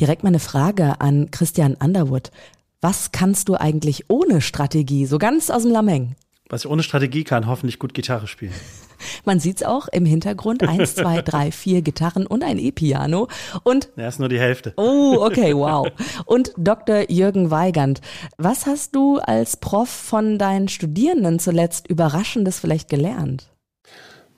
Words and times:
Direkt 0.00 0.22
mal 0.22 0.28
eine 0.28 0.38
Frage 0.38 1.00
an 1.00 1.32
Christian 1.32 1.74
Underwood. 1.74 2.30
Was 2.80 3.10
kannst 3.10 3.48
du 3.48 3.56
eigentlich 3.56 4.04
ohne 4.08 4.40
Strategie, 4.40 5.06
so 5.06 5.18
ganz 5.18 5.50
aus 5.50 5.62
dem 5.62 5.72
Lameng? 5.72 6.14
Was 6.48 6.64
ich 6.64 6.70
ohne 6.70 6.84
Strategie 6.84 7.24
kann, 7.24 7.48
hoffentlich 7.48 7.80
gut 7.80 7.94
Gitarre 7.94 8.28
spielen. 8.28 8.54
Man 9.24 9.40
sieht's 9.40 9.64
auch 9.64 9.88
im 9.88 10.06
Hintergrund. 10.06 10.62
Eins, 10.62 10.94
zwei, 10.94 11.20
drei, 11.24 11.50
vier 11.50 11.82
Gitarren 11.82 12.26
und 12.26 12.44
ein 12.44 12.58
E-Piano. 12.58 13.26
Und. 13.64 13.90
Ja, 13.96 14.06
ist 14.06 14.20
nur 14.20 14.28
die 14.28 14.38
Hälfte. 14.38 14.72
Oh, 14.76 15.18
okay, 15.20 15.54
wow. 15.56 15.88
Und 16.26 16.52
Dr. 16.56 17.10
Jürgen 17.10 17.50
Weigand. 17.50 18.00
Was 18.36 18.66
hast 18.66 18.94
du 18.94 19.18
als 19.18 19.56
Prof 19.56 19.88
von 19.88 20.38
deinen 20.38 20.68
Studierenden 20.68 21.40
zuletzt 21.40 21.88
Überraschendes 21.88 22.60
vielleicht 22.60 22.88
gelernt? 22.88 23.48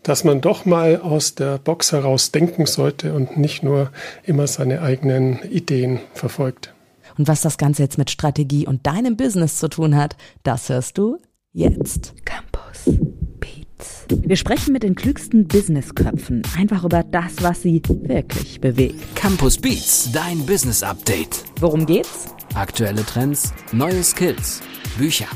Dass 0.02 0.24
man 0.24 0.40
doch 0.40 0.64
mal 0.64 1.00
aus 1.00 1.34
der 1.34 1.58
Box 1.58 1.92
heraus 1.92 2.32
denken 2.32 2.66
sollte 2.66 3.14
und 3.14 3.36
nicht 3.36 3.62
nur 3.62 3.90
immer 4.24 4.46
seine 4.46 4.82
eigenen 4.82 5.40
Ideen 5.50 6.00
verfolgt. 6.14 6.74
Und 7.18 7.28
was 7.28 7.42
das 7.42 7.58
Ganze 7.58 7.82
jetzt 7.82 7.98
mit 7.98 8.10
Strategie 8.10 8.66
und 8.66 8.86
deinem 8.86 9.16
Business 9.16 9.58
zu 9.58 9.68
tun 9.68 9.96
hat, 9.96 10.16
das 10.42 10.68
hörst 10.68 10.96
du 10.96 11.18
jetzt. 11.52 12.14
Campus 12.24 12.98
Beats. 13.38 14.06
Wir 14.08 14.36
sprechen 14.36 14.72
mit 14.72 14.82
den 14.82 14.94
klügsten 14.94 15.46
Businessköpfen 15.46 16.42
einfach 16.56 16.84
über 16.84 17.02
das, 17.02 17.42
was 17.42 17.62
sie 17.62 17.82
wirklich 17.88 18.60
bewegt. 18.60 19.16
Campus 19.16 19.58
Beats, 19.58 20.10
dein 20.12 20.46
Business 20.46 20.82
Update. 20.82 21.44
Worum 21.60 21.84
geht's? 21.84 22.26
Aktuelle 22.54 23.04
Trends, 23.04 23.52
neue 23.72 24.02
Skills, 24.02 24.60
Bücher. 24.98 25.28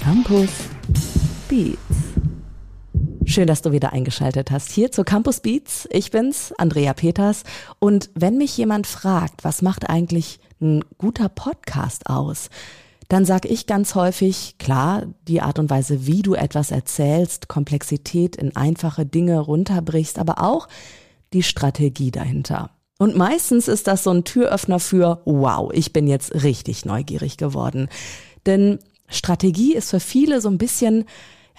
Campus 0.00 0.50
Beats. 1.48 2.05
Schön, 3.36 3.46
dass 3.46 3.60
du 3.60 3.70
wieder 3.70 3.92
eingeschaltet 3.92 4.50
hast 4.50 4.70
hier 4.70 4.90
zu 4.90 5.04
Campus 5.04 5.40
Beats. 5.40 5.86
Ich 5.92 6.10
bin's, 6.10 6.54
Andrea 6.56 6.94
Peters. 6.94 7.42
Und 7.78 8.08
wenn 8.14 8.38
mich 8.38 8.56
jemand 8.56 8.86
fragt, 8.86 9.44
was 9.44 9.60
macht 9.60 9.90
eigentlich 9.90 10.40
ein 10.58 10.82
guter 10.96 11.28
Podcast 11.28 12.08
aus? 12.08 12.48
dann 13.08 13.26
sage 13.26 13.48
ich 13.48 13.66
ganz 13.66 13.94
häufig, 13.94 14.56
klar, 14.58 15.02
die 15.28 15.42
Art 15.42 15.58
und 15.58 15.68
Weise, 15.68 16.06
wie 16.06 16.22
du 16.22 16.32
etwas 16.32 16.70
erzählst, 16.70 17.46
Komplexität 17.46 18.36
in 18.36 18.56
einfache 18.56 19.04
Dinge 19.04 19.38
runterbrichst, 19.38 20.18
aber 20.18 20.42
auch 20.42 20.66
die 21.34 21.42
Strategie 21.42 22.10
dahinter. 22.10 22.70
Und 22.98 23.16
meistens 23.16 23.68
ist 23.68 23.86
das 23.86 24.02
so 24.02 24.12
ein 24.12 24.24
Türöffner 24.24 24.80
für, 24.80 25.20
wow, 25.26 25.70
ich 25.74 25.92
bin 25.92 26.06
jetzt 26.08 26.42
richtig 26.42 26.86
neugierig 26.86 27.36
geworden. 27.36 27.90
Denn 28.46 28.78
Strategie 29.08 29.74
ist 29.74 29.90
für 29.90 30.00
viele 30.00 30.40
so 30.40 30.48
ein 30.48 30.56
bisschen, 30.56 31.04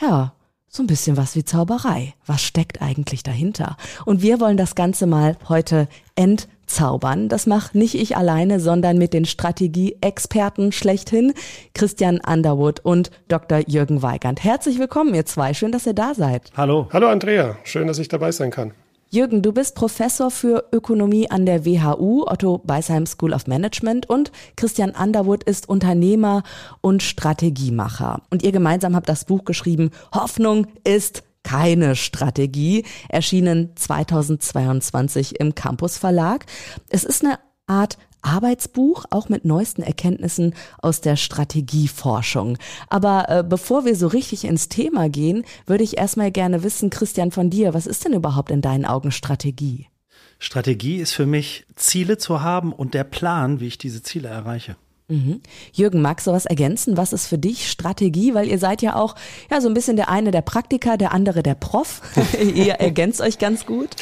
ja, 0.02 0.34
so 0.70 0.84
ein 0.84 0.88
bisschen 0.88 1.18
was 1.18 1.36
wie 1.36 1.46
Zauberei. 1.46 2.14
Was 2.26 2.42
steckt 2.42 2.82
eigentlich 2.82 3.24
dahinter? 3.24 3.78
Und 4.06 4.22
wir 4.22 4.40
wollen 4.40 4.58
das 4.58 4.76
Ganze 4.76 5.08
mal 5.08 5.38
heute 5.48 5.88
ent 6.16 6.48
zaubern. 6.66 7.30
Das 7.30 7.48
mache 7.48 7.78
nicht 7.78 7.96
ich 7.96 8.18
alleine, 8.18 8.60
sondern 8.60 8.98
mit 8.98 9.14
den 9.14 9.26
Strategie-Experten 9.26 10.72
schlechthin, 10.72 11.34
Christian 11.74 12.20
Underwood 12.20 12.82
und 12.82 13.10
Dr. 13.30 13.60
Jürgen 13.68 14.02
Weigand. 14.02 14.44
Herzlich 14.44 14.78
willkommen, 14.78 15.16
ihr 15.16 15.26
zwei. 15.26 15.54
Schön, 15.54 15.72
dass 15.72 15.88
ihr 15.88 15.94
da 15.94 16.14
seid. 16.14 16.52
Hallo. 16.56 16.88
Hallo, 16.92 17.08
Andrea. 17.08 17.58
Schön, 17.64 17.88
dass 17.88 18.00
ich 18.00 18.10
dabei 18.10 18.32
sein 18.32 18.52
kann. 18.52 18.74
Jürgen, 19.10 19.42
du 19.42 19.54
bist 19.54 19.76
Professor 19.76 20.30
für 20.30 20.66
Ökonomie 20.74 21.32
an 21.32 21.46
der 21.46 21.66
WHU, 21.66 22.26
Otto 22.28 22.58
Beisheim 22.58 23.06
School 23.06 23.34
of 23.34 23.48
Management 23.48 24.10
und 24.10 24.34
Christian 24.58 24.92
Underwood 24.92 25.46
ist 25.46 25.70
Unternehmer 25.70 26.44
und 26.82 27.02
Strategiemacher. 27.02 28.22
Und 28.30 28.44
ihr 28.44 28.52
gemeinsam 28.52 28.98
habt 28.98 29.08
das 29.08 29.24
Buch 29.24 29.46
geschrieben, 29.46 29.92
Hoffnung 30.14 30.68
ist 30.84 31.24
keine 31.44 31.96
Strategie, 31.96 32.84
erschienen 33.08 33.72
2022 33.76 35.40
im 35.40 35.56
Campus 35.56 35.98
Verlag. 35.98 36.46
Es 36.90 37.06
ist 37.06 37.24
eine 37.24 37.40
Art 37.66 37.98
Arbeitsbuch, 38.22 39.06
auch 39.10 39.30
mit 39.30 39.46
neuesten 39.46 39.82
Erkenntnissen 39.82 40.54
aus 40.82 41.02
der 41.02 41.16
Strategieforschung. 41.16 42.58
Aber 42.90 43.30
äh, 43.30 43.44
bevor 43.48 43.86
wir 43.86 43.96
so 43.96 44.08
richtig 44.08 44.46
ins 44.46 44.70
Thema 44.70 45.10
gehen, 45.10 45.44
würde 45.66 45.84
ich 45.84 45.98
erstmal 45.98 46.32
gerne 46.32 46.64
wissen, 46.64 46.90
Christian, 46.90 47.32
von 47.32 47.50
dir, 47.50 47.74
was 47.74 47.88
ist 47.88 48.06
denn 48.06 48.14
überhaupt 48.14 48.52
in 48.52 48.62
deinen 48.62 48.86
Augen 48.86 49.12
Strategie? 49.12 49.88
Strategie 50.40 50.98
ist 50.98 51.14
für 51.14 51.26
mich, 51.26 51.66
Ziele 51.76 52.18
zu 52.18 52.42
haben 52.42 52.72
und 52.74 52.94
der 52.94 53.04
Plan, 53.04 53.60
wie 53.60 53.68
ich 53.68 53.78
diese 53.78 54.04
Ziele 54.04 54.30
erreiche. 54.30 54.76
Mhm. 55.10 55.42
Jürgen, 55.72 56.02
magst 56.02 56.28
du 56.28 56.32
was 56.32 56.46
ergänzen? 56.46 56.98
Was 56.98 57.14
ist 57.14 57.28
für 57.28 57.38
dich 57.38 57.70
Strategie? 57.72 58.34
Weil 58.34 58.48
ihr 58.48 58.60
seid 58.60 58.82
ja 58.82 58.96
auch 58.96 59.16
ja 59.50 59.62
so 59.62 59.70
ein 59.70 59.74
bisschen 59.74 59.96
der 59.96 60.10
eine 60.10 60.32
der 60.32 60.42
Praktiker, 60.42 60.98
der 60.98 61.14
andere 61.14 61.44
der 61.44 61.56
Prof. 61.56 62.02
ihr 62.56 62.74
ergänzt 62.74 63.22
euch 63.22 63.40
ganz 63.40 63.66
gut. 63.66 63.96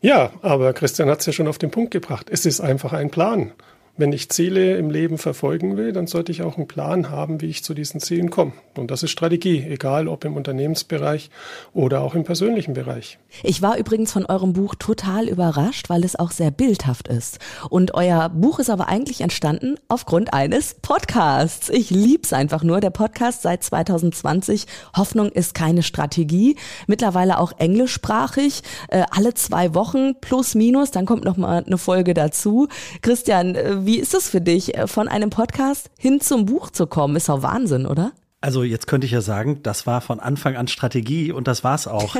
Ja, 0.00 0.30
aber 0.42 0.72
Christian 0.72 1.08
hat 1.08 1.20
es 1.20 1.26
ja 1.26 1.32
schon 1.32 1.48
auf 1.48 1.58
den 1.58 1.70
Punkt 1.70 1.90
gebracht. 1.90 2.28
Es 2.30 2.46
ist 2.46 2.60
einfach 2.60 2.92
ein 2.92 3.10
Plan. 3.10 3.52
Wenn 3.98 4.12
ich 4.12 4.28
Ziele 4.28 4.76
im 4.76 4.90
Leben 4.90 5.16
verfolgen 5.16 5.78
will, 5.78 5.92
dann 5.92 6.06
sollte 6.06 6.30
ich 6.30 6.42
auch 6.42 6.58
einen 6.58 6.68
Plan 6.68 7.08
haben, 7.08 7.40
wie 7.40 7.46
ich 7.46 7.64
zu 7.64 7.72
diesen 7.72 7.98
Zielen 7.98 8.28
komme. 8.28 8.52
Und 8.76 8.90
das 8.90 9.02
ist 9.02 9.10
Strategie, 9.10 9.64
egal 9.66 10.06
ob 10.06 10.26
im 10.26 10.36
Unternehmensbereich 10.36 11.30
oder 11.72 12.02
auch 12.02 12.14
im 12.14 12.24
persönlichen 12.24 12.74
Bereich. 12.74 13.18
Ich 13.42 13.62
war 13.62 13.78
übrigens 13.78 14.12
von 14.12 14.26
eurem 14.26 14.52
Buch 14.52 14.74
total 14.74 15.28
überrascht, 15.28 15.88
weil 15.88 16.04
es 16.04 16.14
auch 16.14 16.30
sehr 16.30 16.50
bildhaft 16.50 17.08
ist. 17.08 17.38
Und 17.70 17.94
euer 17.94 18.28
Buch 18.28 18.58
ist 18.58 18.68
aber 18.68 18.88
eigentlich 18.88 19.22
entstanden 19.22 19.76
aufgrund 19.88 20.34
eines 20.34 20.74
Podcasts. 20.74 21.70
Ich 21.70 21.88
lieb's 21.88 22.34
einfach 22.34 22.62
nur. 22.62 22.80
Der 22.80 22.90
Podcast 22.90 23.40
seit 23.40 23.62
2020. 23.62 24.66
Hoffnung 24.94 25.30
ist 25.30 25.54
keine 25.54 25.82
Strategie. 25.82 26.56
Mittlerweile 26.86 27.38
auch 27.38 27.52
englischsprachig. 27.56 28.60
Äh, 28.88 29.04
alle 29.10 29.32
zwei 29.32 29.74
Wochen 29.74 30.16
plus 30.20 30.54
minus. 30.54 30.90
Dann 30.90 31.06
kommt 31.06 31.24
noch 31.24 31.38
mal 31.38 31.64
eine 31.64 31.78
Folge 31.78 32.12
dazu. 32.12 32.68
Christian, 33.00 33.54
äh, 33.54 33.85
wie 33.86 33.98
ist 33.98 34.14
es 34.14 34.28
für 34.28 34.40
dich, 34.40 34.76
äh, 34.76 34.86
von 34.86 35.08
einem 35.08 35.30
Podcast 35.30 35.90
hin 35.98 36.20
zum 36.20 36.44
Buch 36.44 36.70
zu 36.70 36.86
kommen? 36.86 37.16
Ist 37.16 37.30
auch 37.30 37.42
Wahnsinn, 37.42 37.86
oder? 37.86 38.12
Also 38.42 38.62
jetzt 38.62 38.86
könnte 38.86 39.06
ich 39.06 39.12
ja 39.12 39.22
sagen, 39.22 39.62
das 39.62 39.86
war 39.86 40.02
von 40.02 40.20
Anfang 40.20 40.56
an 40.56 40.68
Strategie 40.68 41.32
und 41.32 41.48
das 41.48 41.64
war's 41.64 41.88
auch. 41.88 42.14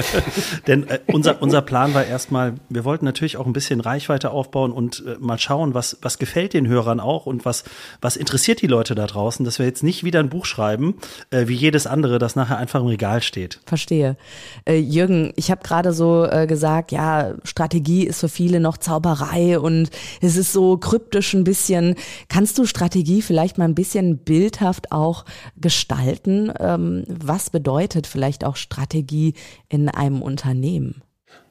Denn 0.66 0.86
äh, 0.86 1.00
unser, 1.06 1.40
unser 1.40 1.62
Plan 1.62 1.94
war 1.94 2.04
erstmal, 2.04 2.56
wir 2.68 2.84
wollten 2.84 3.06
natürlich 3.06 3.38
auch 3.38 3.46
ein 3.46 3.54
bisschen 3.54 3.80
Reichweite 3.80 4.30
aufbauen 4.32 4.70
und 4.70 5.02
äh, 5.06 5.16
mal 5.18 5.38
schauen, 5.38 5.72
was, 5.72 5.96
was 6.02 6.18
gefällt 6.18 6.52
den 6.52 6.68
Hörern 6.68 7.00
auch 7.00 7.24
und 7.24 7.46
was, 7.46 7.64
was 8.02 8.16
interessiert 8.16 8.60
die 8.60 8.66
Leute 8.66 8.94
da 8.94 9.06
draußen, 9.06 9.46
dass 9.46 9.58
wir 9.58 9.64
jetzt 9.64 9.82
nicht 9.82 10.04
wieder 10.04 10.20
ein 10.20 10.28
Buch 10.28 10.44
schreiben, 10.44 10.96
äh, 11.30 11.48
wie 11.48 11.54
jedes 11.54 11.86
andere, 11.86 12.18
das 12.18 12.36
nachher 12.36 12.58
einfach 12.58 12.80
im 12.80 12.88
Regal 12.88 13.22
steht. 13.22 13.60
Verstehe. 13.64 14.18
Äh, 14.66 14.76
Jürgen, 14.76 15.32
ich 15.36 15.50
habe 15.50 15.62
gerade 15.62 15.94
so 15.94 16.26
äh, 16.26 16.46
gesagt, 16.46 16.92
ja, 16.92 17.32
Strategie 17.44 18.06
ist 18.06 18.20
für 18.20 18.28
viele 18.28 18.60
noch 18.60 18.76
Zauberei 18.76 19.58
und 19.58 19.88
es 20.20 20.36
ist 20.36 20.52
so 20.52 20.76
kryptisch 20.76 21.32
ein 21.32 21.44
bisschen. 21.44 21.94
Kannst 22.28 22.58
du 22.58 22.66
Strategie 22.66 23.22
vielleicht 23.22 23.56
mal 23.56 23.64
ein 23.64 23.74
bisschen 23.74 24.18
bildhaft 24.18 24.92
auch 24.92 25.24
gestalten? 25.56 26.52
Ähm, 26.58 27.04
was 27.08 27.50
bedeutet 27.50 28.06
vielleicht 28.06 28.44
auch 28.44 28.56
Strategie 28.56 29.34
in 29.68 29.88
einem 29.88 30.22
Unternehmen? 30.22 31.02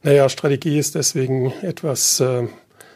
Naja, 0.03 0.29
Strategie 0.29 0.77
ist 0.77 0.95
deswegen 0.95 1.51
etwas 1.61 2.19
äh, 2.19 2.47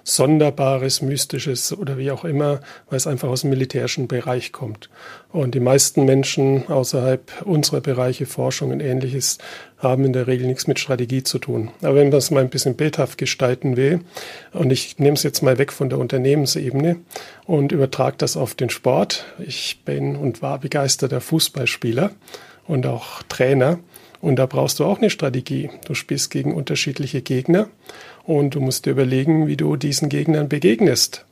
Sonderbares, 0.03 1.01
Mystisches 1.01 1.71
oder 1.77 1.97
wie 1.97 2.11
auch 2.11 2.25
immer, 2.25 2.61
weil 2.89 2.97
es 2.97 3.07
einfach 3.07 3.29
aus 3.29 3.41
dem 3.41 3.49
militärischen 3.49 4.07
Bereich 4.07 4.51
kommt. 4.51 4.89
Und 5.31 5.55
die 5.55 5.59
meisten 5.59 6.05
Menschen 6.05 6.67
außerhalb 6.67 7.45
unserer 7.45 7.81
Bereiche, 7.81 8.25
Forschung 8.25 8.71
und 8.71 8.79
ähnliches, 8.79 9.37
haben 9.77 10.05
in 10.05 10.13
der 10.13 10.27
Regel 10.27 10.47
nichts 10.47 10.67
mit 10.67 10.79
Strategie 10.79 11.23
zu 11.23 11.39
tun. 11.39 11.71
Aber 11.81 11.95
wenn 11.95 12.09
man 12.09 12.17
es 12.17 12.31
mal 12.31 12.41
ein 12.41 12.49
bisschen 12.49 12.75
bildhaft 12.75 13.17
gestalten 13.17 13.77
will, 13.77 14.01
und 14.51 14.71
ich 14.71 14.99
nehme 14.99 15.15
es 15.15 15.23
jetzt 15.23 15.41
mal 15.41 15.57
weg 15.57 15.71
von 15.71 15.89
der 15.89 15.99
Unternehmensebene 15.99 16.97
und 17.45 17.71
übertrage 17.71 18.17
das 18.17 18.35
auf 18.37 18.55
den 18.55 18.69
Sport. 18.69 19.25
Ich 19.39 19.81
bin 19.85 20.15
und 20.15 20.41
war 20.41 20.59
begeisterter 20.59 21.21
Fußballspieler 21.21 22.11
und 22.67 22.85
auch 22.85 23.23
Trainer. 23.23 23.79
Und 24.21 24.35
da 24.35 24.45
brauchst 24.45 24.79
du 24.79 24.85
auch 24.85 24.97
eine 24.97 25.09
Strategie. 25.09 25.69
Du 25.85 25.93
spielst 25.93 26.29
gegen 26.29 26.53
unterschiedliche 26.53 27.21
Gegner 27.21 27.69
und 28.29 28.53
du 28.53 28.61
musst 28.61 28.85
dir 28.85 28.91
überlegen, 28.91 29.47
wie 29.47 29.57
du 29.57 29.75
diesen 29.75 30.07
Gegnern 30.07 30.49
begegnest. 30.49 31.25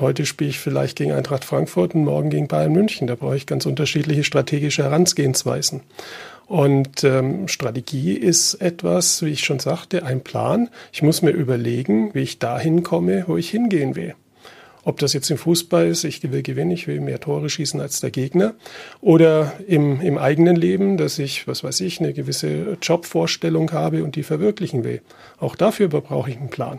Heute 0.00 0.24
spiele 0.26 0.50
ich 0.50 0.60
vielleicht 0.60 0.96
gegen 0.96 1.10
Eintracht 1.10 1.44
Frankfurt 1.44 1.96
und 1.96 2.04
morgen 2.04 2.30
gegen 2.30 2.46
Bayern 2.46 2.72
München. 2.72 3.08
Da 3.08 3.16
brauche 3.16 3.36
ich 3.36 3.46
ganz 3.46 3.66
unterschiedliche 3.66 4.22
strategische 4.22 4.84
Herangehensweisen. 4.84 5.80
Und 6.46 7.02
ähm, 7.02 7.48
Strategie 7.48 8.12
ist 8.12 8.54
etwas, 8.54 9.22
wie 9.22 9.30
ich 9.30 9.40
schon 9.40 9.58
sagte, 9.58 10.04
ein 10.04 10.20
Plan. 10.20 10.68
Ich 10.92 11.02
muss 11.02 11.20
mir 11.20 11.32
überlegen, 11.32 12.14
wie 12.14 12.20
ich 12.20 12.38
dahin 12.38 12.84
komme, 12.84 13.24
wo 13.26 13.36
ich 13.36 13.50
hingehen 13.50 13.96
will. 13.96 14.14
Ob 14.86 15.00
das 15.00 15.14
jetzt 15.14 15.28
im 15.32 15.36
Fußball 15.36 15.88
ist, 15.88 16.04
ich 16.04 16.22
will 16.30 16.44
gewinnen, 16.44 16.70
ich 16.70 16.86
will 16.86 17.00
mehr 17.00 17.18
Tore 17.18 17.50
schießen 17.50 17.80
als 17.80 17.98
der 17.98 18.12
Gegner. 18.12 18.54
Oder 19.00 19.54
im, 19.66 20.00
im 20.00 20.16
eigenen 20.16 20.54
Leben, 20.54 20.96
dass 20.96 21.18
ich, 21.18 21.48
was 21.48 21.64
weiß 21.64 21.80
ich, 21.80 21.98
eine 21.98 22.12
gewisse 22.12 22.78
Jobvorstellung 22.80 23.72
habe 23.72 24.04
und 24.04 24.14
die 24.14 24.22
verwirklichen 24.22 24.84
will. 24.84 25.02
Auch 25.38 25.56
dafür 25.56 25.88
brauche 25.88 26.30
ich 26.30 26.36
einen 26.36 26.50
Plan. 26.50 26.78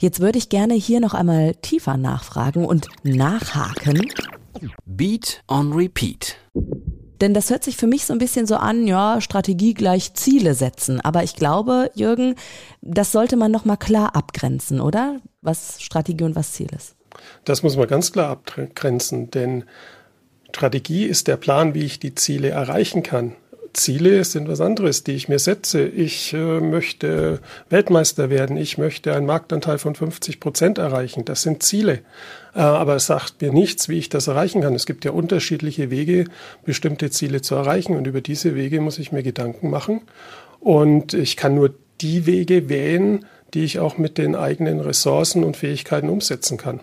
Jetzt 0.00 0.20
würde 0.20 0.38
ich 0.38 0.48
gerne 0.48 0.72
hier 0.72 1.00
noch 1.00 1.12
einmal 1.12 1.54
tiefer 1.56 1.98
nachfragen 1.98 2.64
und 2.64 2.88
nachhaken. 3.02 4.00
Beat 4.86 5.42
on 5.46 5.74
Repeat. 5.74 6.36
Denn 7.20 7.34
das 7.34 7.50
hört 7.50 7.64
sich 7.64 7.76
für 7.76 7.86
mich 7.86 8.06
so 8.06 8.14
ein 8.14 8.18
bisschen 8.18 8.46
so 8.46 8.56
an, 8.56 8.86
ja, 8.86 9.20
Strategie 9.20 9.74
gleich 9.74 10.14
Ziele 10.14 10.54
setzen. 10.54 11.02
Aber 11.02 11.22
ich 11.22 11.36
glaube, 11.36 11.90
Jürgen, 11.94 12.34
das 12.80 13.12
sollte 13.12 13.36
man 13.36 13.52
nochmal 13.52 13.76
klar 13.76 14.16
abgrenzen, 14.16 14.80
oder? 14.80 15.20
Was 15.42 15.82
Strategie 15.82 16.24
und 16.24 16.34
was 16.34 16.52
Ziel 16.52 16.68
ist. 16.74 16.96
Das 17.44 17.62
muss 17.62 17.76
man 17.76 17.88
ganz 17.88 18.12
klar 18.12 18.30
abgrenzen, 18.30 19.30
denn 19.30 19.64
Strategie 20.50 21.06
ist 21.06 21.28
der 21.28 21.36
Plan, 21.36 21.74
wie 21.74 21.84
ich 21.84 21.98
die 21.98 22.14
Ziele 22.14 22.50
erreichen 22.50 23.02
kann. 23.02 23.34
Ziele 23.72 24.22
sind 24.24 24.48
was 24.48 24.60
anderes, 24.60 25.02
die 25.02 25.12
ich 25.12 25.28
mir 25.28 25.38
setze. 25.38 25.86
Ich 25.86 26.32
äh, 26.34 26.60
möchte 26.60 27.40
Weltmeister 27.70 28.28
werden, 28.28 28.56
ich 28.56 28.76
möchte 28.76 29.14
einen 29.14 29.26
Marktanteil 29.26 29.78
von 29.78 29.94
50 29.94 30.40
Prozent 30.40 30.78
erreichen. 30.78 31.24
Das 31.24 31.42
sind 31.42 31.62
Ziele. 31.62 32.00
Äh, 32.54 32.60
aber 32.60 32.96
es 32.96 33.06
sagt 33.06 33.40
mir 33.40 33.52
nichts, 33.52 33.88
wie 33.88 33.98
ich 33.98 34.08
das 34.08 34.26
erreichen 34.26 34.60
kann. 34.60 34.74
Es 34.74 34.86
gibt 34.86 35.04
ja 35.04 35.12
unterschiedliche 35.12 35.90
Wege, 35.90 36.26
bestimmte 36.64 37.10
Ziele 37.10 37.40
zu 37.40 37.54
erreichen. 37.54 37.96
Und 37.96 38.06
über 38.06 38.20
diese 38.20 38.54
Wege 38.54 38.80
muss 38.80 38.98
ich 38.98 39.10
mir 39.10 39.22
Gedanken 39.22 39.70
machen. 39.70 40.02
Und 40.60 41.14
ich 41.14 41.36
kann 41.36 41.54
nur 41.54 41.74
die 42.00 42.26
Wege 42.26 42.68
wählen, 42.68 43.24
die 43.54 43.64
ich 43.64 43.78
auch 43.78 43.96
mit 43.96 44.18
den 44.18 44.34
eigenen 44.34 44.80
Ressourcen 44.80 45.44
und 45.44 45.56
Fähigkeiten 45.56 46.08
umsetzen 46.08 46.58
kann. 46.58 46.80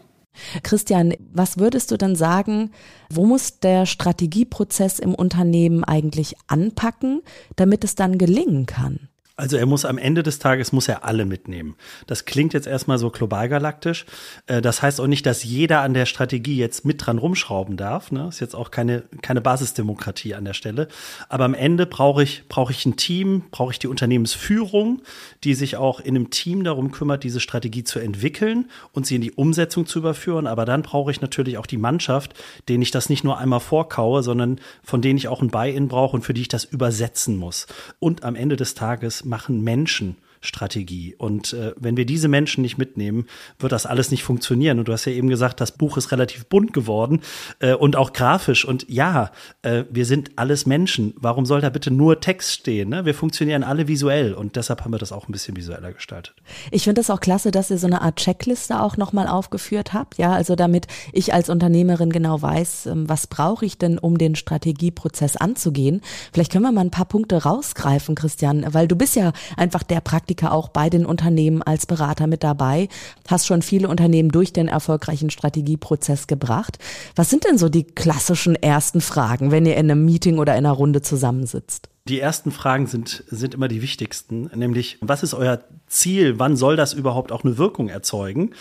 Christian, 0.64 1.14
was 1.32 1.58
würdest 1.58 1.92
du 1.92 1.98
denn 1.98 2.16
sagen, 2.16 2.72
wo 3.10 3.26
muss 3.26 3.60
der 3.60 3.86
Strategieprozess 3.86 5.00
im 5.00 5.14
Unternehmen 5.16 5.84
eigentlich 5.84 6.36
anpacken, 6.48 7.22
damit 7.56 7.84
es 7.84 7.96
dann 7.96 8.18
gelingen 8.18 8.66
kann? 8.66 9.10
Also 9.40 9.56
er 9.56 9.66
muss 9.66 9.86
am 9.86 9.98
Ende 9.98 10.22
des 10.22 10.38
Tages 10.40 10.74
muss 10.74 10.90
er 10.90 11.06
alle 11.06 11.26
mitnehmen. 11.26 11.76
Das 12.08 12.26
klingt 12.26 12.54
jetzt 12.54 12.68
erstmal 12.68 12.98
so 12.98 13.10
globalgalaktisch. 13.10 14.06
Äh, 14.48 14.62
das 14.62 14.82
heißt 14.82 15.00
auch 15.00 15.08
nicht, 15.08 15.26
dass 15.26 15.46
jeder 15.46 15.80
an 15.80 15.94
der 15.94 16.06
Strategie 16.06 16.58
jetzt 16.58 16.84
mit 16.84 17.06
dran 17.06 17.18
rumschrauben 17.18 17.78
darf. 17.78 18.12
Ne? 18.12 18.28
Ist 18.28 18.42
jetzt 18.42 18.54
auch 18.54 18.70
keine, 18.70 19.04
keine 19.22 19.40
Basisdemokratie 19.40 20.36
an 20.36 20.44
der 20.44 20.54
Stelle. 20.54 20.90
Aber 21.30 21.46
am 21.46 21.54
Ende 21.54 21.86
brauche 21.86 22.22
ich, 22.22 22.50
brauche 22.50 22.74
ich 22.74 22.86
ein 22.86 22.98
Team, 22.98 23.44
brauche 23.50 23.72
ich 23.72 23.80
die 23.80 23.88
Unternehmensführung, 23.88 25.04
die 25.46 25.54
sich 25.54 25.78
auch 25.78 26.02
in 26.02 26.18
einem 26.18 26.32
Team 26.32 26.66
darum 26.66 26.92
kümmert, 26.92 27.24
diese 27.24 27.40
Strategie 27.40 27.86
zu 27.86 28.00
entwickeln 28.00 28.70
und 28.92 29.06
sie 29.06 29.16
in 29.16 29.22
die 29.22 29.32
Umsetzung 29.32 29.86
zu 29.86 30.00
überführen. 30.00 30.48
Aber 30.48 30.66
dann 30.66 30.82
brauche 30.82 31.12
ich 31.12 31.22
natürlich 31.22 31.58
auch 31.58 31.66
die 31.66 31.78
Mannschaft, 31.78 32.34
denen 32.68 32.82
ich 32.82 32.92
das 32.92 33.08
nicht 33.08 33.24
nur 33.24 33.38
einmal 33.38 33.62
vorkaue, 33.62 34.22
sondern 34.22 34.60
von 34.84 35.02
denen 35.02 35.18
ich 35.18 35.30
auch 35.30 35.42
ein 35.42 35.50
Buy-in 35.50 35.88
brauche 35.88 36.18
und 36.18 36.24
für 36.24 36.34
die 36.34 36.42
ich 36.42 36.50
das 36.50 36.66
übersetzen 36.66 37.38
muss. 37.38 37.68
Und 38.00 38.26
am 38.26 38.36
Ende 38.36 38.58
des 38.58 38.74
Tages 38.74 39.29
machen 39.30 39.64
Menschen 39.64 40.18
Strategie. 40.42 41.16
Und 41.18 41.54
äh, 41.54 41.74
wenn 41.78 41.98
wir 41.98 42.06
diese 42.06 42.28
Menschen 42.28 42.62
nicht 42.62 42.78
mitnehmen, 42.78 43.26
wird 43.60 43.72
das 43.72 43.86
alles 43.86 44.12
nicht 44.12 44.24
funktionieren. 44.24 44.80
Und 44.80 44.88
du 44.88 44.94
hast 44.94 45.06
ja 45.06 45.12
eben 45.12 45.30
gesagt, 45.30 45.62
das 45.62 45.72
Buch 45.72 45.98
ist 45.98 46.12
relativ 46.12 46.46
bunt 46.46 46.74
geworden 46.74 47.22
äh, 47.60 47.74
und 47.74 47.96
auch 47.96 48.14
grafisch. 48.14 48.66
Und 48.66 48.86
ja, 48.90 49.32
äh, 49.62 49.84
wir 49.90 50.06
sind 50.06 50.32
alles 50.38 50.66
Menschen. 50.66 51.14
Warum 51.18 51.46
soll 51.46 51.62
da 51.62 51.70
bitte 51.70 51.92
nur 51.92 52.20
Text 52.20 52.54
stehen? 52.54 52.90
Ne? 52.90 53.06
Wir 53.06 53.14
funktionieren 53.14 53.64
alle 53.64 53.88
visuell 53.88 54.34
und 54.34 54.56
deshalb 54.56 54.84
haben 54.84 54.94
wir 54.94 54.98
das 54.98 55.12
auch 55.12 55.28
ein 55.28 55.32
bisschen 55.32 55.56
visueller 55.56 55.92
gestaltet. 55.92 56.36
Ich 56.72 56.84
finde 56.84 57.02
das 57.02 57.10
auch 57.10 57.20
klasse, 57.20 57.52
dass 57.52 57.70
ihr 57.70 57.78
so 57.78 57.88
eine 57.88 58.02
Art 58.02 58.16
Checkliste 58.18 58.82
auch 58.82 58.98
nochmal 58.98 59.28
aufgeführt 59.28 59.94
habt. 59.94 60.18
Ja, 60.18 60.32
also 60.32 60.56
damit 60.56 60.88
ich 61.12 61.34
als 61.34 61.50
Unternehmerin 61.50 62.12
genau 62.12 62.42
weiß, 62.42 62.88
ähm, 62.88 63.10
was 63.10 63.28
brauche 63.28 63.66
ich 63.66 63.78
denn, 63.78 63.98
um 63.98 64.18
den 64.18 64.36
Strategieprozess 64.36 65.36
anzugehen. 65.36 66.02
Vielleicht 66.32 66.52
können 66.52 66.64
wir 66.64 66.72
mal 66.72 66.82
ein 66.82 66.92
paar 66.92 67.06
Punkte 67.06 67.44
rausgreifen, 67.44 68.16
Christian, 68.16 68.66
weil 68.74 68.88
du 68.88 68.96
bist 68.96 69.16
ja 69.16 69.34
einfach 69.58 69.84
der 69.84 70.02
Praktiker 70.02 70.29
Praktika 70.30 70.52
auch 70.52 70.70
bei 70.70 70.92
den 70.92 71.08
Unternehmen 71.08 71.64
als 71.64 71.88
Berater 71.88 72.28
mit 72.28 72.44
dabei, 72.44 72.88
hast 73.28 73.48
schon 73.48 73.64
viele 73.64 73.88
Unternehmen 73.88 74.30
durch 74.30 74.54
den 74.54 74.68
erfolgreichen 74.68 75.32
Strategieprozess 75.32 76.28
gebracht. 76.28 76.78
Was 77.16 77.32
sind 77.32 77.46
denn 77.46 77.58
so 77.58 77.68
die 77.68 77.84
klassischen 77.84 78.54
ersten 78.54 79.02
Fragen, 79.02 79.50
wenn 79.50 79.66
ihr 79.66 79.76
in 79.76 79.90
einem 79.90 80.06
Meeting 80.06 80.38
oder 80.38 80.54
in 80.54 80.68
einer 80.68 80.72
Runde 80.72 81.02
zusammensitzt? 81.02 81.90
Die 82.08 82.20
ersten 82.20 82.52
Fragen 82.52 82.86
sind, 82.86 83.24
sind 83.28 83.56
immer 83.56 83.68
die 83.68 83.82
wichtigsten, 83.82 84.52
nämlich 84.54 85.00
was 85.02 85.24
ist 85.24 85.34
euer 85.34 85.62
Ziel? 85.88 86.38
Wann 86.38 86.56
soll 86.56 86.76
das 86.76 86.94
überhaupt 86.94 87.32
auch 87.32 87.44
eine 87.44 87.58
Wirkung 87.58 87.90
erzeugen? 87.90 88.52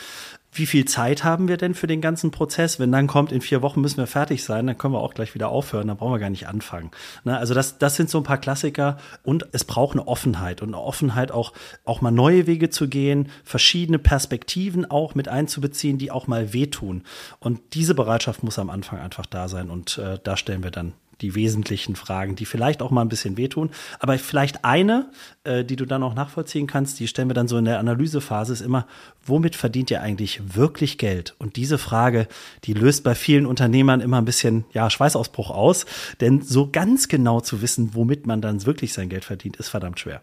Wie 0.59 0.67
viel 0.67 0.85
Zeit 0.85 1.25
haben 1.25 1.49
wir 1.49 1.57
denn 1.57 1.75
für 1.75 1.87
den 1.87 2.01
ganzen 2.01 2.31
Prozess? 2.31 2.79
Wenn 2.79 2.93
dann 2.93 3.07
kommt, 3.07 3.33
in 3.33 3.41
vier 3.41 3.63
Wochen 3.63 3.81
müssen 3.81 3.99
wir 3.99 4.07
fertig 4.07 4.45
sein, 4.45 4.67
dann 4.67 4.77
können 4.77 4.95
wir 4.95 5.01
auch 5.01 5.15
gleich 5.15 5.35
wieder 5.35 5.49
aufhören, 5.49 5.89
dann 5.89 5.97
brauchen 5.97 6.13
wir 6.13 6.19
gar 6.19 6.31
nicht 6.31 6.49
anfangen. 6.49 6.91
Ne? 7.25 7.37
Also 7.37 7.55
das, 7.55 7.79
das 7.79 7.97
sind 7.97 8.11
so 8.11 8.19
ein 8.19 8.25
paar 8.25 8.39
Klassiker 8.39 8.99
und 9.23 9.47
es 9.53 9.65
braucht 9.65 9.97
eine 9.97 10.07
Offenheit 10.07 10.63
und 10.63 10.69
eine 10.69 10.83
Offenheit 10.83 11.33
auch, 11.33 11.53
auch 11.85 12.01
mal 12.01 12.11
neue 12.11 12.47
Wege 12.47 12.71
zu 12.71 12.89
gehen, 12.89 13.29
verschiedene 13.45 13.99
Perspektiven 13.99 14.91
auch 14.91 15.15
mit 15.15 15.29
einzubeziehen, 15.29 15.99
die 15.99 16.11
auch 16.11 16.27
mal 16.27 16.53
wehtun. 16.53 17.03
Und 17.39 17.61
diese 17.75 17.95
Bereitschaft 17.95 18.43
muss 18.43 18.59
am 18.59 18.71
Anfang 18.71 18.99
einfach 18.99 19.27
da 19.27 19.49
sein 19.49 19.71
und 19.71 19.99
äh, 19.99 20.19
da 20.23 20.37
stellen 20.37 20.63
wir 20.63 20.71
dann 20.71 20.93
die 21.21 21.35
wesentlichen 21.35 21.97
Fragen, 21.97 22.37
die 22.37 22.45
vielleicht 22.45 22.83
auch 22.83 22.91
mal 22.91 23.03
ein 23.03 23.09
bisschen 23.09 23.37
wehtun. 23.37 23.71
Aber 23.99 24.19
vielleicht 24.19 24.65
eine, 24.65 25.11
äh, 25.45 25.65
die 25.65 25.77
du 25.77 25.85
dann 25.85 26.03
auch 26.03 26.15
nachvollziehen 26.15 26.67
kannst, 26.67 27.01
die 27.01 27.09
stellen 27.09 27.29
wir 27.29 27.35
dann 27.35 27.49
so 27.49 27.59
in 27.59 27.65
der 27.65 27.79
Analysephase, 27.79 28.53
ist 28.53 28.61
immer, 28.61 28.87
womit 29.25 29.57
verdient 29.57 29.91
ihr 29.91 30.03
eigentlich 30.03 30.57
wirklich 30.57 30.99
Geld? 30.99 31.35
Und 31.39 31.57
diese 31.57 31.79
Frage, 31.79 32.29
die 32.65 32.73
löst 32.73 33.05
bei 33.05 33.15
vielen 33.15 33.47
Unternehmern 33.47 34.01
immer 34.01 34.19
ein 34.19 34.25
bisschen, 34.25 34.65
ja, 34.73 34.89
Schweißausbruch 34.91 35.51
aus. 35.51 35.87
Denn 36.21 36.41
so 36.41 36.71
ganz 36.71 37.09
genau 37.09 37.41
zu 37.41 37.63
wissen, 37.63 37.95
womit 37.95 38.27
man 38.27 38.41
dann 38.41 38.65
wirklich 38.67 38.93
sein 38.93 39.09
Geld 39.09 39.25
verdient, 39.25 39.57
ist 39.57 39.69
verdammt 39.69 40.01
schwer. 40.01 40.23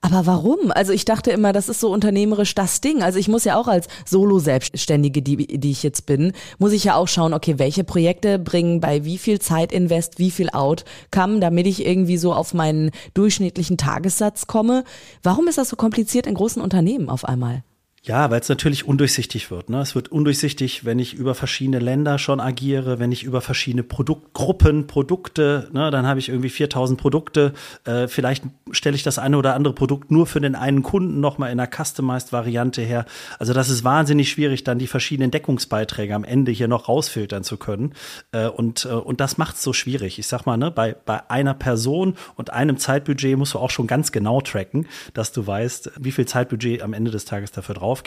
Aber 0.00 0.26
warum? 0.26 0.70
Also 0.70 0.92
ich 0.92 1.04
dachte 1.04 1.30
immer, 1.30 1.52
das 1.52 1.68
ist 1.68 1.80
so 1.80 1.92
unternehmerisch 1.92 2.54
das 2.54 2.80
Ding. 2.80 3.02
Also 3.02 3.18
ich 3.18 3.28
muss 3.28 3.44
ja 3.44 3.56
auch 3.56 3.68
als 3.68 3.86
Solo-Selbstständige, 4.06 5.22
die, 5.22 5.46
die 5.46 5.70
ich 5.70 5.82
jetzt 5.82 6.06
bin, 6.06 6.32
muss 6.58 6.72
ich 6.72 6.84
ja 6.84 6.96
auch 6.96 7.08
schauen, 7.08 7.34
okay, 7.34 7.58
welche 7.58 7.84
Projekte 7.84 8.38
bringen 8.38 8.80
bei 8.80 9.04
wie 9.04 9.18
viel 9.18 9.40
Zeit 9.40 9.72
invest, 9.72 10.18
wie 10.18 10.30
viel 10.30 10.50
Outcome, 10.50 11.40
damit 11.40 11.66
ich 11.66 11.84
irgendwie 11.86 12.16
so 12.16 12.32
auf 12.32 12.54
meinen 12.54 12.90
durchschnittlichen 13.14 13.76
Tagessatz 13.76 14.46
komme. 14.46 14.84
Warum 15.22 15.48
ist 15.48 15.58
das 15.58 15.68
so 15.68 15.76
kompliziert 15.76 16.26
in 16.26 16.34
großen 16.34 16.62
Unternehmen 16.62 17.08
auf 17.08 17.24
einmal? 17.24 17.62
Ja, 18.02 18.30
weil 18.30 18.40
es 18.40 18.48
natürlich 18.48 18.86
undurchsichtig 18.86 19.50
wird. 19.50 19.68
Ne? 19.68 19.78
Es 19.82 19.94
wird 19.94 20.08
undurchsichtig, 20.08 20.86
wenn 20.86 20.98
ich 20.98 21.12
über 21.12 21.34
verschiedene 21.34 21.80
Länder 21.80 22.18
schon 22.18 22.40
agiere, 22.40 22.98
wenn 22.98 23.12
ich 23.12 23.24
über 23.24 23.42
verschiedene 23.42 23.82
Produktgruppen, 23.82 24.86
Produkte, 24.86 25.68
ne, 25.72 25.90
dann 25.90 26.06
habe 26.06 26.18
ich 26.18 26.30
irgendwie 26.30 26.48
4000 26.48 26.98
Produkte. 26.98 27.52
Äh, 27.84 28.08
vielleicht 28.08 28.44
stelle 28.70 28.96
ich 28.96 29.02
das 29.02 29.18
eine 29.18 29.36
oder 29.36 29.54
andere 29.54 29.74
Produkt 29.74 30.10
nur 30.10 30.26
für 30.26 30.40
den 30.40 30.54
einen 30.54 30.82
Kunden 30.82 31.20
nochmal 31.20 31.52
in 31.52 31.60
einer 31.60 31.70
Customized-Variante 31.70 32.80
her. 32.80 33.04
Also 33.38 33.52
das 33.52 33.68
ist 33.68 33.84
wahnsinnig 33.84 34.30
schwierig, 34.30 34.64
dann 34.64 34.78
die 34.78 34.86
verschiedenen 34.86 35.30
Deckungsbeiträge 35.30 36.14
am 36.14 36.24
Ende 36.24 36.52
hier 36.52 36.68
noch 36.68 36.88
rausfiltern 36.88 37.44
zu 37.44 37.58
können. 37.58 37.92
Äh, 38.32 38.48
und, 38.48 38.86
äh, 38.86 38.94
und 38.94 39.20
das 39.20 39.36
macht 39.36 39.56
es 39.56 39.62
so 39.62 39.74
schwierig. 39.74 40.18
Ich 40.18 40.26
sag 40.26 40.46
mal, 40.46 40.56
ne, 40.56 40.70
bei, 40.70 40.96
bei 41.04 41.28
einer 41.28 41.52
Person 41.52 42.14
und 42.36 42.50
einem 42.50 42.78
Zeitbudget 42.78 43.36
musst 43.36 43.52
du 43.52 43.58
auch 43.58 43.70
schon 43.70 43.86
ganz 43.86 44.10
genau 44.10 44.40
tracken, 44.40 44.86
dass 45.12 45.32
du 45.32 45.46
weißt, 45.46 45.92
wie 46.00 46.12
viel 46.12 46.24
Zeitbudget 46.24 46.80
am 46.80 46.94
Ende 46.94 47.10
des 47.10 47.26
Tages 47.26 47.50
dafür 47.50 47.74
drauf 47.74 47.89
drauf 47.90 48.02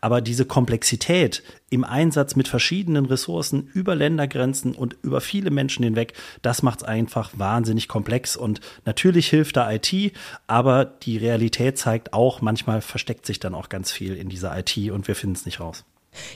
Aber 0.00 0.20
diese 0.20 0.44
Komplexität 0.44 1.42
im 1.70 1.84
Einsatz 1.84 2.34
mit 2.36 2.48
verschiedenen 2.48 3.06
Ressourcen 3.06 3.70
über 3.74 3.94
Ländergrenzen 3.94 4.74
und 4.74 4.96
über 5.02 5.20
viele 5.20 5.50
Menschen 5.50 5.84
hinweg, 5.84 6.14
das 6.42 6.62
macht 6.62 6.80
es 6.80 6.84
einfach 6.84 7.30
wahnsinnig 7.36 7.88
komplex. 7.88 8.36
Und 8.36 8.60
natürlich 8.84 9.28
hilft 9.28 9.56
da 9.56 9.70
IT, 9.70 10.12
aber 10.46 10.84
die 10.84 11.18
Realität 11.18 11.78
zeigt 11.78 12.12
auch, 12.12 12.40
manchmal 12.40 12.80
versteckt 12.80 13.26
sich 13.26 13.38
dann 13.40 13.54
auch 13.54 13.68
ganz 13.68 13.92
viel 13.92 14.16
in 14.16 14.28
dieser 14.28 14.56
IT 14.58 14.76
und 14.90 15.08
wir 15.08 15.14
finden 15.14 15.36
es 15.36 15.46
nicht 15.46 15.60
raus. 15.60 15.84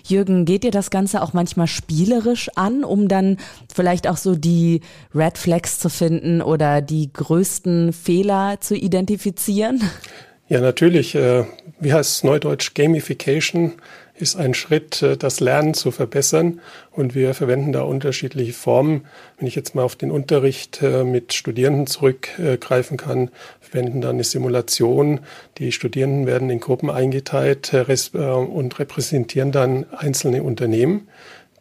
Jürgen, 0.05 0.45
geht 0.45 0.65
dir 0.65 0.71
das 0.71 0.91
Ganze 0.91 1.23
auch 1.23 1.33
manchmal 1.33 1.67
spielerisch 1.67 2.51
an, 2.57 2.85
um 2.85 3.09
dann 3.09 3.39
vielleicht 3.75 4.07
auch 4.07 4.19
so 4.19 4.37
die 4.37 4.83
Red 5.15 5.39
Flags 5.39 5.79
zu 5.79 5.89
finden 5.89 6.43
oder 6.43 6.83
die 6.83 7.13
größten 7.13 7.93
Fehler 7.93 8.61
zu 8.61 8.77
identifizieren? 8.77 9.83
Ja, 10.53 10.61
natürlich. 10.61 11.15
Äh, 11.15 11.45
wie 11.81 11.95
heißt 11.95 12.17
es 12.17 12.25
neudeutsch? 12.25 12.75
Gamification 12.75 13.73
ist 14.17 14.37
ein 14.37 14.53
Schritt, 14.53 15.01
äh, 15.01 15.17
das 15.17 15.41
Lernen 15.41 15.73
zu 15.73 15.91
verbessern. 15.91 16.61
Und 16.91 17.15
wir 17.15 17.33
verwenden 17.33 17.73
da 17.73 17.81
unterschiedliche 17.81 18.53
Formen. 18.53 19.07
Wenn 19.39 19.49
ich 19.49 19.55
jetzt 19.55 19.75
mal 19.75 19.83
auf 19.83 19.97
den 19.97 20.11
Unterricht 20.11 20.83
äh, 20.83 21.05
mit 21.05 21.33
Studierenden 21.33 21.87
zurückgreifen 21.87 22.99
kann, 22.99 23.31
verwenden 23.61 24.03
da 24.03 24.11
eine 24.11 24.25
Simulation. 24.25 25.21
Die 25.57 25.73
Studierenden 25.73 26.27
werden 26.27 26.51
in 26.51 26.61
Gruppen 26.61 26.91
eingeteilt 26.91 27.73
und 27.73 28.79
repräsentieren 28.79 29.53
dann 29.53 29.87
einzelne 29.91 30.43
Unternehmen 30.43 31.09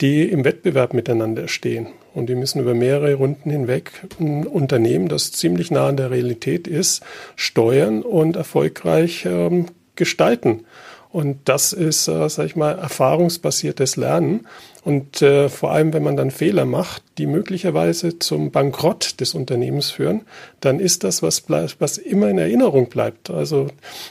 die 0.02 0.24
im 0.24 0.44
Wettbewerb 0.44 0.94
miteinander 0.94 1.48
stehen. 1.48 1.88
Und 2.14 2.28
die 2.28 2.36
müssen 2.36 2.62
über 2.62 2.74
mehrere 2.74 3.14
Runden 3.14 3.50
hinweg 3.50 3.92
ein 4.20 4.46
Unternehmen, 4.46 5.08
das 5.08 5.32
ziemlich 5.32 5.72
nah 5.72 5.88
an 5.88 5.98
der 5.98 6.12
Realität 6.12 6.68
ist, 6.68 7.04
steuern 7.36 8.02
und 8.02 8.36
erfolgreich 8.36 9.26
ähm, 9.26 9.68
gestalten. 9.96 10.66
Und 11.10 11.40
das 11.46 11.74
ist, 11.74 12.08
äh, 12.08 12.30
sag 12.30 12.46
ich 12.46 12.56
mal, 12.56 12.78
erfahrungsbasiertes 12.78 13.98
Lernen. 13.98 14.48
Und 14.84 15.22
äh, 15.22 15.48
vor 15.48 15.72
allem, 15.72 15.94
wenn 15.94 16.02
man 16.02 16.18
dann 16.18 16.32
Fehler 16.32 16.66
macht, 16.66 17.04
die 17.20 17.28
möglicherweise 17.28 18.18
zum 18.18 18.50
Bankrott 18.50 19.20
des 19.20 19.36
Unternehmens 19.36 19.92
führen, 19.92 20.22
dann 20.60 20.80
ist 20.80 21.04
das, 21.04 21.22
was, 21.22 21.42
bleib, 21.42 21.76
was 21.78 22.00
immer 22.00 22.30
in 22.30 22.40
Erinnerung 22.40 22.90
bleibt. 22.90 23.30
Also 23.30 23.68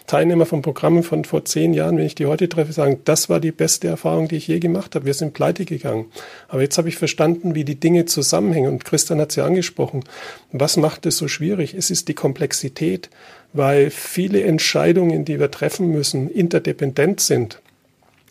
Teilnehmer 0.07 0.47
von 0.47 0.63
Programmen 0.63 1.03
von 1.03 1.25
vor 1.25 1.45
zehn 1.45 1.75
Jahren, 1.75 1.97
wenn 1.97 2.07
ich 2.07 2.15
die 2.15 2.27
heute 2.27 2.49
treffe, 2.49 2.73
sagen, 2.73 3.01
das 3.05 3.29
war 3.29 3.41
die 3.41 3.51
beste 3.51 3.89
Erfahrung, 3.89 4.29
die 4.29 4.37
ich 4.37 4.47
je 4.47 4.61
gemacht 4.61 4.95
habe. 4.95 5.07
Wir 5.07 5.15
sind 5.15 5.35
pleite 5.35 5.65
gegangen. 5.65 6.07
Aber 6.47 6.63
jetzt 6.63 6.79
habe 6.79 6.89
ich 6.89 6.97
verstanden, 6.97 7.57
wie 7.57 7.65
die 7.65 7.81
Dinge 7.81 8.05
zusammenhängen. 8.05 8.71
Und 8.71 8.85
Christian 8.85 9.21
hat 9.21 9.31
es 9.31 9.37
ja 9.37 9.47
angesprochen. 9.47 10.05
Was 10.53 10.77
macht 10.77 11.05
es 11.05 11.17
so 11.17 11.27
schwierig? 11.27 11.75
Es 11.75 11.91
ist 11.91 12.07
die 12.07 12.15
Komplexität, 12.15 13.11
weil 13.53 13.91
viele 13.91 14.45
Entscheidungen, 14.45 15.25
die 15.25 15.41
wir 15.41 15.51
treffen 15.51 15.89
müssen, 15.91 16.31
interdependent 16.31 17.19
sind. 17.19 17.61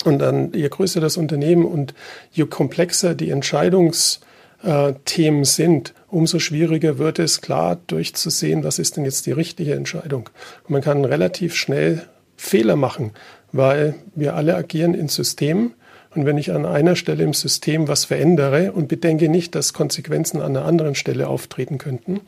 Und 0.06 0.20
dann, 0.20 0.53
je 0.53 0.70
größer 0.70 1.01
das 1.01 1.18
Unternehmen 1.18 1.65
und 1.65 1.94
je 2.32 2.46
komplexer 2.46 3.15
die 3.15 3.32
Entscheidungsthemen 3.32 5.44
sind, 5.44 5.94
umso 6.08 6.39
schwieriger 6.39 6.98
wird 6.98 7.20
es, 7.20 7.41
klar 7.41 7.77
durchzusehen, 7.88 8.63
was 8.63 8.79
ist 8.79 8.96
denn 8.96 9.03
jetzt 9.03 9.25
die 9.25 9.34
richtige 9.34 9.75
Entscheidung. 9.75 10.29
Und 10.63 10.70
man 10.70 10.82
kann 10.82 11.03
relativ 11.03 11.53
schnell 11.53 12.08
Fehler 12.38 12.77
machen, 12.77 13.12
weil 13.51 13.96
wir 14.15 14.36
alle 14.36 14.56
agieren 14.56 14.94
in 14.94 15.10
Systemen. 15.10 15.74
Und 16.15 16.25
wenn 16.25 16.38
ich 16.38 16.53
an 16.53 16.65
einer 16.65 16.96
Stelle 16.96 17.24
im 17.24 17.34
System 17.34 17.88
was 17.88 18.06
verändere 18.06 18.72
und 18.72 18.88
bedenke 18.88 19.29
nicht, 19.29 19.53
dass 19.53 19.74
Konsequenzen 19.74 20.41
an 20.41 20.56
einer 20.56 20.65
anderen 20.65 20.96
Stelle 20.96 21.27
auftreten 21.27 21.77
könnten, 21.77 22.22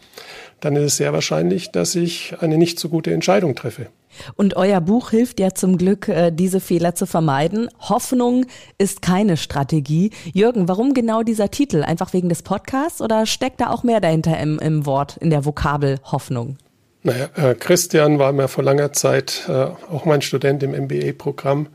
dann 0.60 0.76
ist 0.76 0.84
es 0.84 0.98
sehr 0.98 1.14
wahrscheinlich, 1.14 1.72
dass 1.72 1.96
ich 1.96 2.36
eine 2.42 2.58
nicht 2.58 2.80
so 2.80 2.90
gute 2.90 3.12
Entscheidung 3.12 3.56
treffe. 3.56 3.88
Und 4.36 4.56
euer 4.56 4.82
Buch 4.82 5.12
hilft 5.12 5.40
ja 5.40 5.54
zum 5.54 5.78
Glück, 5.78 6.08
äh, 6.08 6.32
diese 6.32 6.60
Fehler 6.60 6.96
zu 6.96 7.06
vermeiden. 7.06 7.70
Hoffnung 7.80 8.46
ist 8.78 9.02
keine 9.02 9.38
Strategie. 9.38 10.12
Jürgen, 10.34 10.68
warum 10.68 10.94
genau 10.94 11.24
dieser 11.24 11.52
Titel? 11.52 11.84
Einfach 11.84 12.14
wegen 12.14 12.30
des 12.30 12.44
Podcasts 12.44 13.02
oder 13.02 13.26
steckt 13.26 13.62
da 13.62 13.70
auch 13.70 13.84
mehr 13.84 14.02
dahinter 14.02 14.40
im, 14.40 14.60
im 14.60 14.86
Wort, 14.86 15.18
in 15.18 15.30
der 15.30 15.46
Vokabel 15.46 16.00
Hoffnung? 16.04 16.58
Naja, 17.04 17.30
äh, 17.36 17.56
Christian 17.56 18.20
war 18.20 18.32
mir 18.32 18.48
vor 18.48 18.64
langer 18.64 18.94
Zeit 18.94 19.46
äh, 19.48 19.52
auch 19.52 20.06
mein 20.06 20.22
Student 20.22 20.62
im 20.62 20.72
MBA-Programm 20.72 21.68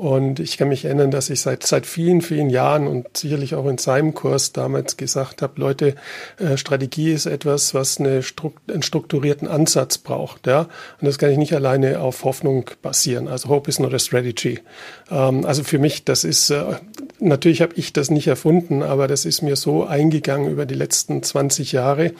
und 0.00 0.40
ich 0.40 0.56
kann 0.56 0.70
mich 0.70 0.86
erinnern, 0.86 1.10
dass 1.10 1.28
ich 1.28 1.42
seit, 1.42 1.62
seit 1.66 1.84
vielen, 1.84 2.22
vielen 2.22 2.48
Jahren 2.48 2.86
und 2.86 3.18
sicherlich 3.18 3.54
auch 3.54 3.66
in 3.66 3.76
seinem 3.76 4.14
Kurs 4.14 4.50
damals 4.54 4.96
gesagt 4.96 5.42
habe, 5.42 5.60
Leute, 5.60 5.94
äh, 6.38 6.56
Strategie 6.56 7.12
ist 7.12 7.26
etwas, 7.26 7.74
was 7.74 8.00
eine 8.00 8.22
Strukt, 8.22 8.72
einen 8.72 8.80
strukturierten 8.80 9.46
Ansatz 9.46 9.98
braucht. 9.98 10.46
Ja? 10.46 10.60
Und 10.60 11.06
das 11.06 11.18
kann 11.18 11.28
ich 11.30 11.36
nicht 11.36 11.52
alleine 11.52 12.00
auf 12.00 12.24
Hoffnung 12.24 12.64
basieren. 12.80 13.28
Also 13.28 13.50
Hope 13.50 13.68
is 13.68 13.78
not 13.78 13.92
a 13.92 13.98
strategy. 13.98 14.60
Ähm, 15.10 15.44
also 15.44 15.64
für 15.64 15.78
mich, 15.78 16.02
das 16.02 16.24
ist, 16.24 16.48
äh, 16.48 16.76
natürlich 17.20 17.62
habe 17.62 17.74
ich 17.76 17.92
das 17.92 18.10
nicht 18.10 18.26
erfunden, 18.26 18.82
aber 18.82 19.08
das 19.08 19.24
ist 19.24 19.42
mir 19.42 19.56
so 19.56 19.84
eingegangen 19.84 20.50
über 20.50 20.66
die 20.66 20.74
letzten 20.74 21.22
20 21.22 21.72
Jahre, 21.72 22.12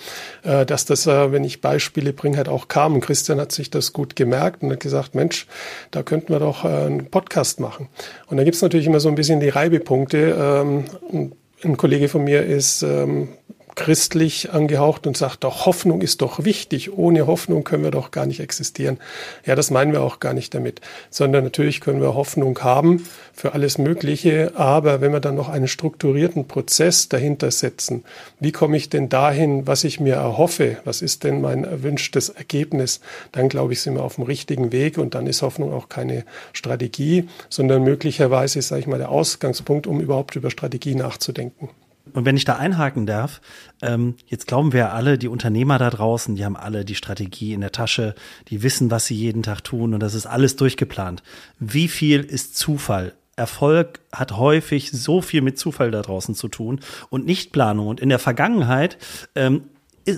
äh, 0.42 0.66
dass 0.66 0.84
das, 0.84 1.06
äh, 1.06 1.32
wenn 1.32 1.44
ich 1.44 1.60
Beispiele 1.60 2.12
bringe, 2.12 2.36
halt 2.36 2.48
auch 2.48 2.68
kam. 2.68 2.94
Und 2.94 3.00
Christian 3.00 3.40
hat 3.40 3.52
sich 3.52 3.70
das 3.70 3.92
gut 3.92 4.16
gemerkt 4.16 4.62
und 4.62 4.70
hat 4.70 4.80
gesagt, 4.80 5.14
Mensch, 5.14 5.46
da 5.90 6.02
könnten 6.02 6.32
wir 6.32 6.40
doch 6.40 6.64
äh, 6.64 6.68
einen 6.68 7.06
Podcast 7.06 7.60
machen. 7.60 7.88
Und 8.26 8.36
da 8.36 8.44
gibt 8.44 8.56
es 8.56 8.62
natürlich 8.62 8.86
immer 8.86 9.00
so 9.00 9.08
ein 9.08 9.14
bisschen 9.14 9.40
die 9.40 9.48
Reibepunkte. 9.48 10.36
Ähm, 10.38 11.32
ein 11.62 11.76
Kollege 11.76 12.08
von 12.08 12.24
mir 12.24 12.44
ist 12.44 12.82
ähm, 12.82 13.28
christlich 13.74 14.52
angehaucht 14.52 15.06
und 15.06 15.16
sagt 15.16 15.44
doch, 15.44 15.66
Hoffnung 15.66 16.02
ist 16.02 16.22
doch 16.22 16.44
wichtig. 16.44 16.92
Ohne 16.92 17.26
Hoffnung 17.26 17.64
können 17.64 17.84
wir 17.84 17.90
doch 17.90 18.10
gar 18.10 18.26
nicht 18.26 18.40
existieren. 18.40 18.98
Ja, 19.46 19.54
das 19.54 19.70
meinen 19.70 19.92
wir 19.92 20.02
auch 20.02 20.20
gar 20.20 20.34
nicht 20.34 20.54
damit, 20.54 20.80
sondern 21.10 21.44
natürlich 21.44 21.80
können 21.80 22.00
wir 22.00 22.14
Hoffnung 22.14 22.58
haben 22.60 23.06
für 23.32 23.54
alles 23.54 23.78
Mögliche. 23.78 24.52
Aber 24.56 25.00
wenn 25.00 25.12
wir 25.12 25.20
dann 25.20 25.34
noch 25.34 25.48
einen 25.48 25.68
strukturierten 25.68 26.46
Prozess 26.46 27.08
dahinter 27.08 27.50
setzen, 27.50 28.04
wie 28.38 28.52
komme 28.52 28.76
ich 28.76 28.90
denn 28.90 29.08
dahin, 29.08 29.66
was 29.66 29.84
ich 29.84 30.00
mir 30.00 30.14
erhoffe? 30.14 30.78
Was 30.84 31.02
ist 31.02 31.24
denn 31.24 31.40
mein 31.40 31.64
erwünschtes 31.64 32.28
Ergebnis? 32.28 33.00
Dann 33.32 33.48
glaube 33.48 33.72
ich, 33.72 33.80
sind 33.80 33.94
wir 33.94 34.04
auf 34.04 34.16
dem 34.16 34.24
richtigen 34.24 34.72
Weg 34.72 34.98
und 34.98 35.14
dann 35.14 35.26
ist 35.26 35.42
Hoffnung 35.42 35.72
auch 35.72 35.88
keine 35.88 36.24
Strategie, 36.52 37.28
sondern 37.48 37.82
möglicherweise, 37.82 38.62
sage 38.62 38.80
ich 38.80 38.86
mal, 38.86 38.98
der 38.98 39.10
Ausgangspunkt, 39.10 39.86
um 39.86 40.00
überhaupt 40.00 40.36
über 40.36 40.50
Strategie 40.50 40.94
nachzudenken. 40.94 41.70
Und 42.12 42.24
wenn 42.24 42.36
ich 42.36 42.44
da 42.44 42.56
einhaken 42.56 43.06
darf, 43.06 43.40
ähm, 43.82 44.14
jetzt 44.26 44.46
glauben 44.46 44.72
wir 44.72 44.92
alle, 44.92 45.18
die 45.18 45.28
Unternehmer 45.28 45.78
da 45.78 45.90
draußen, 45.90 46.36
die 46.36 46.44
haben 46.44 46.56
alle 46.56 46.84
die 46.84 46.94
Strategie 46.94 47.52
in 47.52 47.60
der 47.60 47.72
Tasche, 47.72 48.14
die 48.48 48.62
wissen, 48.62 48.90
was 48.90 49.06
sie 49.06 49.14
jeden 49.14 49.42
Tag 49.42 49.62
tun 49.64 49.94
und 49.94 50.00
das 50.00 50.14
ist 50.14 50.26
alles 50.26 50.56
durchgeplant. 50.56 51.22
Wie 51.58 51.88
viel 51.88 52.20
ist 52.20 52.56
Zufall? 52.56 53.14
Erfolg 53.36 54.00
hat 54.12 54.36
häufig 54.36 54.90
so 54.90 55.22
viel 55.22 55.40
mit 55.40 55.58
Zufall 55.58 55.90
da 55.90 56.02
draußen 56.02 56.34
zu 56.34 56.48
tun 56.48 56.80
und 57.08 57.24
nicht 57.24 57.52
Planung. 57.52 57.86
Und 57.86 57.98
in 57.98 58.10
der 58.10 58.18
Vergangenheit 58.18 58.98
ähm, 59.34 59.62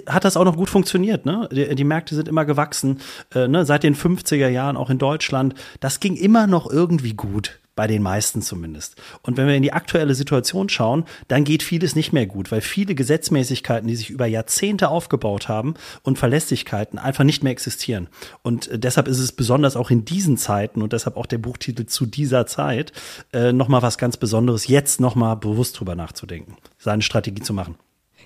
hat 0.07 0.25
das 0.25 0.37
auch 0.37 0.45
noch 0.45 0.57
gut 0.57 0.71
funktioniert. 0.71 1.25
Ne? 1.25 1.49
Die, 1.53 1.75
die 1.75 1.85
Märkte 1.85 2.15
sind 2.15 2.29
immer 2.29 2.45
gewachsen, 2.45 3.01
äh, 3.35 3.47
ne? 3.47 3.65
seit 3.65 3.85
den 3.85 3.95
50er 3.95 4.49
Jahren 4.49 4.77
auch 4.77 4.91
in 4.91 4.99
Deutschland. 4.99 5.55
Das 5.79 6.01
ging 6.01 6.17
immer 6.17 6.47
noch 6.47 6.69
irgendwie 6.69 7.15
gut 7.15 7.61
bei 7.75 7.87
den 7.87 8.03
meisten 8.03 8.43
zumindest. 8.43 8.97
Und 9.23 9.37
wenn 9.37 9.47
wir 9.47 9.55
in 9.55 9.63
die 9.63 9.73
aktuelle 9.73 10.15
Situation 10.15 10.69
schauen, 10.69 11.05
dann 11.29 11.45
geht 11.45 11.63
vieles 11.63 11.97
nicht 11.97 12.13
mehr 12.13 12.27
gut, 12.27 12.53
weil 12.53 12.61
viele 12.61 12.95
Gesetzmäßigkeiten, 12.95 13.89
die 13.89 13.97
sich 13.97 14.11
über 14.11 14.27
Jahrzehnte 14.27 14.89
aufgebaut 14.89 15.49
haben 15.49 15.75
und 16.03 16.19
Verlässlichkeiten 16.19 16.99
einfach 16.99 17.25
nicht 17.25 17.43
mehr 17.43 17.53
existieren. 17.53 18.09
Und 18.43 18.69
äh, 18.69 18.79
deshalb 18.79 19.09
ist 19.09 19.19
es 19.19 19.33
besonders 19.33 19.77
auch 19.77 19.91
in 19.91 20.05
diesen 20.05 20.37
Zeiten 20.37 20.83
und 20.83 20.93
deshalb 20.93 21.17
auch 21.17 21.27
der 21.27 21.39
Buchtitel 21.39 21.87
zu 21.87 22.07
dieser 22.07 22.47
Zeit 22.47 22.93
äh, 23.33 23.53
nochmal 23.53 23.83
was 23.83 23.99
ganz 23.99 24.17
Besonderes, 24.17 24.67
jetzt 24.69 25.01
nochmal 25.01 25.37
bewusst 25.37 25.79
drüber 25.79 25.95
nachzudenken, 25.95 26.57
seine 26.79 27.03
Strategie 27.03 27.43
zu 27.43 27.55
machen. 27.55 27.77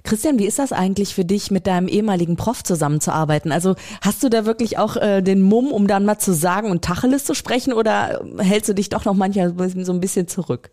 Christian, 0.06 0.38
wie 0.38 0.46
ist 0.46 0.58
das 0.58 0.72
eigentlich 0.72 1.14
für 1.14 1.24
dich, 1.24 1.50
mit 1.50 1.66
deinem 1.66 1.88
ehemaligen 1.88 2.36
Prof 2.36 2.62
zusammenzuarbeiten? 2.62 3.52
Also 3.52 3.74
hast 4.00 4.22
du 4.22 4.28
da 4.28 4.46
wirklich 4.46 4.78
auch 4.78 4.96
äh, 4.96 5.20
den 5.20 5.42
Mumm, 5.42 5.72
um 5.72 5.86
dann 5.86 6.04
mal 6.04 6.18
zu 6.18 6.32
sagen 6.32 6.70
und 6.70 6.82
Tacheles 6.82 7.24
zu 7.24 7.34
sprechen 7.34 7.72
oder 7.72 8.24
hältst 8.38 8.68
du 8.68 8.74
dich 8.74 8.88
doch 8.88 9.04
noch 9.04 9.14
manchmal 9.14 9.54
so 9.84 9.92
ein 9.92 10.00
bisschen 10.00 10.28
zurück? 10.28 10.70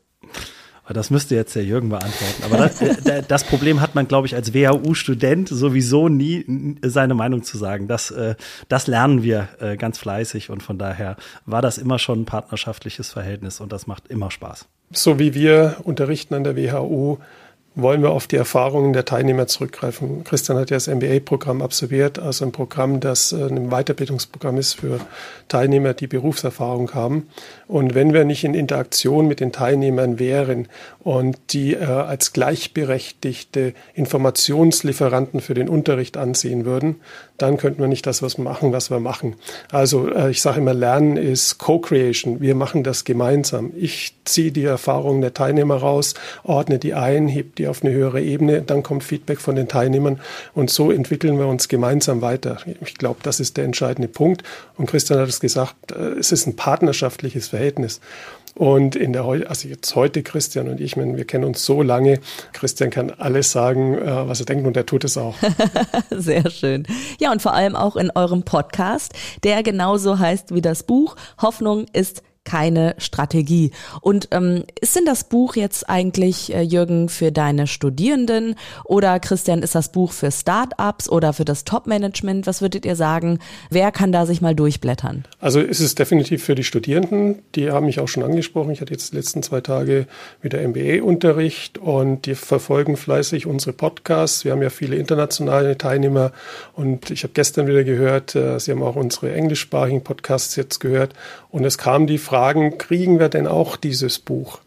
Das 0.89 1.09
müsste 1.09 1.35
jetzt 1.35 1.55
der 1.55 1.63
Jürgen 1.63 1.89
beantworten. 1.89 2.43
Aber 2.43 2.57
das, 2.57 2.81
äh, 2.81 3.23
das 3.25 3.45
Problem 3.45 3.79
hat 3.79 3.95
man, 3.95 4.07
glaube 4.07 4.27
ich, 4.27 4.35
als 4.35 4.53
WHU-Student 4.53 5.47
sowieso 5.47 6.09
nie 6.09 6.77
seine 6.83 7.13
Meinung 7.13 7.43
zu 7.43 7.57
sagen. 7.57 7.87
Das, 7.87 8.11
äh, 8.11 8.35
das 8.67 8.87
lernen 8.87 9.23
wir 9.23 9.47
äh, 9.59 9.77
ganz 9.77 9.97
fleißig 9.97 10.49
und 10.49 10.61
von 10.61 10.77
daher 10.77 11.15
war 11.45 11.61
das 11.61 11.77
immer 11.77 11.99
schon 11.99 12.21
ein 12.21 12.25
partnerschaftliches 12.25 13.11
Verhältnis 13.11 13.61
und 13.61 13.71
das 13.71 13.87
macht 13.87 14.09
immer 14.09 14.29
Spaß. 14.29 14.67
So 14.91 15.19
wie 15.19 15.33
wir 15.33 15.77
unterrichten 15.83 16.33
an 16.33 16.43
der 16.43 16.57
WHU, 16.57 17.17
wollen 17.75 18.03
wir 18.03 18.11
auf 18.11 18.27
die 18.27 18.35
Erfahrungen 18.35 18.93
der 18.93 19.05
Teilnehmer 19.05 19.47
zurückgreifen. 19.47 20.23
Christian 20.23 20.57
hat 20.57 20.69
ja 20.69 20.77
das 20.77 20.87
MBA-Programm 20.87 21.61
absolviert, 21.61 22.19
also 22.19 22.45
ein 22.45 22.51
Programm, 22.51 22.99
das 22.99 23.31
äh, 23.31 23.47
ein 23.47 23.69
Weiterbildungsprogramm 23.69 24.57
ist 24.57 24.73
für 24.73 24.99
Teilnehmer, 25.47 25.93
die 25.93 26.07
Berufserfahrung 26.07 26.93
haben. 26.93 27.27
Und 27.73 27.95
wenn 27.95 28.13
wir 28.13 28.23
nicht 28.23 28.43
in 28.43 28.53
Interaktion 28.53 29.27
mit 29.27 29.39
den 29.39 29.51
Teilnehmern 29.51 30.19
wären 30.19 30.67
und 30.99 31.39
die 31.53 31.73
äh, 31.73 31.83
als 31.83 32.31
gleichberechtigte 32.31 33.73
Informationslieferanten 33.95 35.41
für 35.41 35.55
den 35.55 35.67
Unterricht 35.67 36.15
ansehen 36.15 36.65
würden, 36.65 36.97
dann 37.39 37.57
könnten 37.57 37.81
wir 37.81 37.87
nicht 37.87 38.05
das 38.05 38.21
was 38.21 38.37
machen, 38.37 38.73
was 38.73 38.91
wir 38.91 38.99
machen. 38.99 39.37
Also 39.71 40.07
äh, 40.07 40.29
ich 40.29 40.43
sage 40.43 40.59
immer, 40.59 40.75
Lernen 40.75 41.17
ist 41.17 41.57
Co-Creation. 41.57 42.41
Wir 42.41 42.53
machen 42.53 42.83
das 42.83 43.05
gemeinsam. 43.05 43.73
Ich 43.75 44.13
ziehe 44.23 44.51
die 44.51 44.65
Erfahrungen 44.65 45.21
der 45.21 45.33
Teilnehmer 45.33 45.77
raus, 45.77 46.13
ordne 46.43 46.77
die 46.77 46.93
ein, 46.93 47.27
heb 47.27 47.55
die 47.55 47.67
auf 47.67 47.83
eine 47.83 47.91
höhere 47.91 48.21
Ebene, 48.21 48.61
dann 48.61 48.83
kommt 48.83 49.03
Feedback 49.03 49.41
von 49.41 49.55
den 49.55 49.67
Teilnehmern 49.67 50.21
und 50.53 50.69
so 50.69 50.91
entwickeln 50.91 51.39
wir 51.39 51.47
uns 51.47 51.67
gemeinsam 51.69 52.21
weiter. 52.21 52.59
Ich 52.85 52.93
glaube, 52.99 53.21
das 53.23 53.39
ist 53.39 53.57
der 53.57 53.65
entscheidende 53.65 54.07
Punkt. 54.07 54.43
Und 54.77 54.85
Christian 54.85 55.19
hat 55.19 55.27
es 55.27 55.39
gesagt, 55.39 55.91
äh, 55.91 56.19
es 56.19 56.31
ist 56.31 56.45
ein 56.45 56.55
partnerschaftliches 56.55 57.47
Verhältnis. 57.47 57.62
Und 58.55 58.96
in 58.96 59.13
der 59.13 59.24
also 59.24 59.67
jetzt 59.67 59.96
heute 59.96 60.22
Christian 60.22 60.67
und 60.67 60.79
ich, 60.79 60.96
wir 60.96 61.25
kennen 61.25 61.43
uns 61.43 61.65
so 61.65 61.82
lange. 61.82 62.20
Christian 62.51 62.91
kann 62.91 63.10
alles 63.10 63.51
sagen, 63.51 63.98
äh, 63.98 64.27
was 64.27 64.41
er 64.41 64.46
denkt 64.46 64.67
und 64.67 64.77
er 64.77 64.86
tut 64.86 65.03
es 65.03 65.17
auch. 65.17 65.36
Sehr 66.12 66.50
schön. 66.51 66.86
Ja, 67.20 67.32
und 67.32 67.41
vor 67.41 67.53
allem 67.53 67.75
auch 67.75 67.96
in 67.96 68.12
eurem 68.13 68.43
Podcast, 68.43 69.13
der 69.43 69.63
genauso 69.63 70.20
heißt 70.20 70.53
wie 70.53 70.62
das 70.62 70.84
Buch. 70.84 71.15
Hoffnung 71.41 71.86
ist 71.93 72.22
keine 72.45 72.95
Strategie. 72.97 73.71
Und 74.01 74.27
ähm, 74.31 74.63
ist 74.79 74.95
denn 74.95 75.05
das 75.05 75.23
Buch 75.23 75.55
jetzt 75.55 75.89
eigentlich, 75.89 76.53
äh, 76.53 76.62
Jürgen, 76.62 77.09
für 77.09 77.31
deine 77.31 77.67
Studierenden 77.67 78.55
oder 78.83 79.19
Christian, 79.19 79.63
ist 79.63 79.75
das 79.75 79.91
Buch 79.91 80.12
für 80.12 80.31
Startups 80.31 81.09
oder 81.09 81.33
für 81.33 81.45
das 81.45 81.63
Top-Management? 81.63 82.45
Was 82.45 82.62
würdet 82.62 82.85
ihr 82.85 82.95
sagen? 82.95 83.39
Wer 83.69 83.91
kann 83.91 84.12
da 84.12 84.25
sich 84.25 84.41
mal 84.41 84.55
durchblättern? 84.55 85.23
Also 85.39 85.59
ist 85.62 85.79
es 85.79 85.95
definitiv 85.95 86.43
für 86.43 86.55
die 86.55 86.63
Studierenden. 86.63 87.41
Die 87.55 87.71
haben 87.71 87.85
mich 87.85 88.00
auch 88.00 88.07
schon 88.07 88.23
angesprochen. 88.23 88.71
Ich 88.71 88.81
hatte 88.81 88.93
jetzt 88.93 89.13
die 89.13 89.17
letzten 89.17 89.41
zwei 89.41 89.62
Tage 89.62 90.07
wieder 90.41 90.62
MBA-Unterricht 90.67 91.77
und 91.77 92.25
die 92.25 92.35
verfolgen 92.35 92.97
fleißig 92.97 93.45
unsere 93.45 93.73
Podcasts. 93.73 94.43
Wir 94.43 94.51
haben 94.51 94.62
ja 94.62 94.69
viele 94.69 94.97
internationale 94.97 95.77
Teilnehmer 95.77 96.31
und 96.73 97.09
ich 97.09 97.23
habe 97.23 97.33
gestern 97.33 97.67
wieder 97.67 97.83
gehört, 97.83 98.35
äh, 98.35 98.59
sie 98.59 98.71
haben 98.71 98.83
auch 98.83 98.95
unsere 98.95 99.33
englischsprachigen 99.33 100.03
Podcasts 100.03 100.55
jetzt 100.55 100.79
gehört 100.79 101.13
und 101.50 101.63
es 101.65 101.77
kam 101.77 102.07
die 102.07 102.17
Frage, 102.17 102.32
fragen, 102.33 102.79
kriegen 102.79 103.19
wir 103.19 103.29
denn 103.29 103.45
auch 103.45 103.75
dieses 103.75 104.17
Buch? 104.17 104.57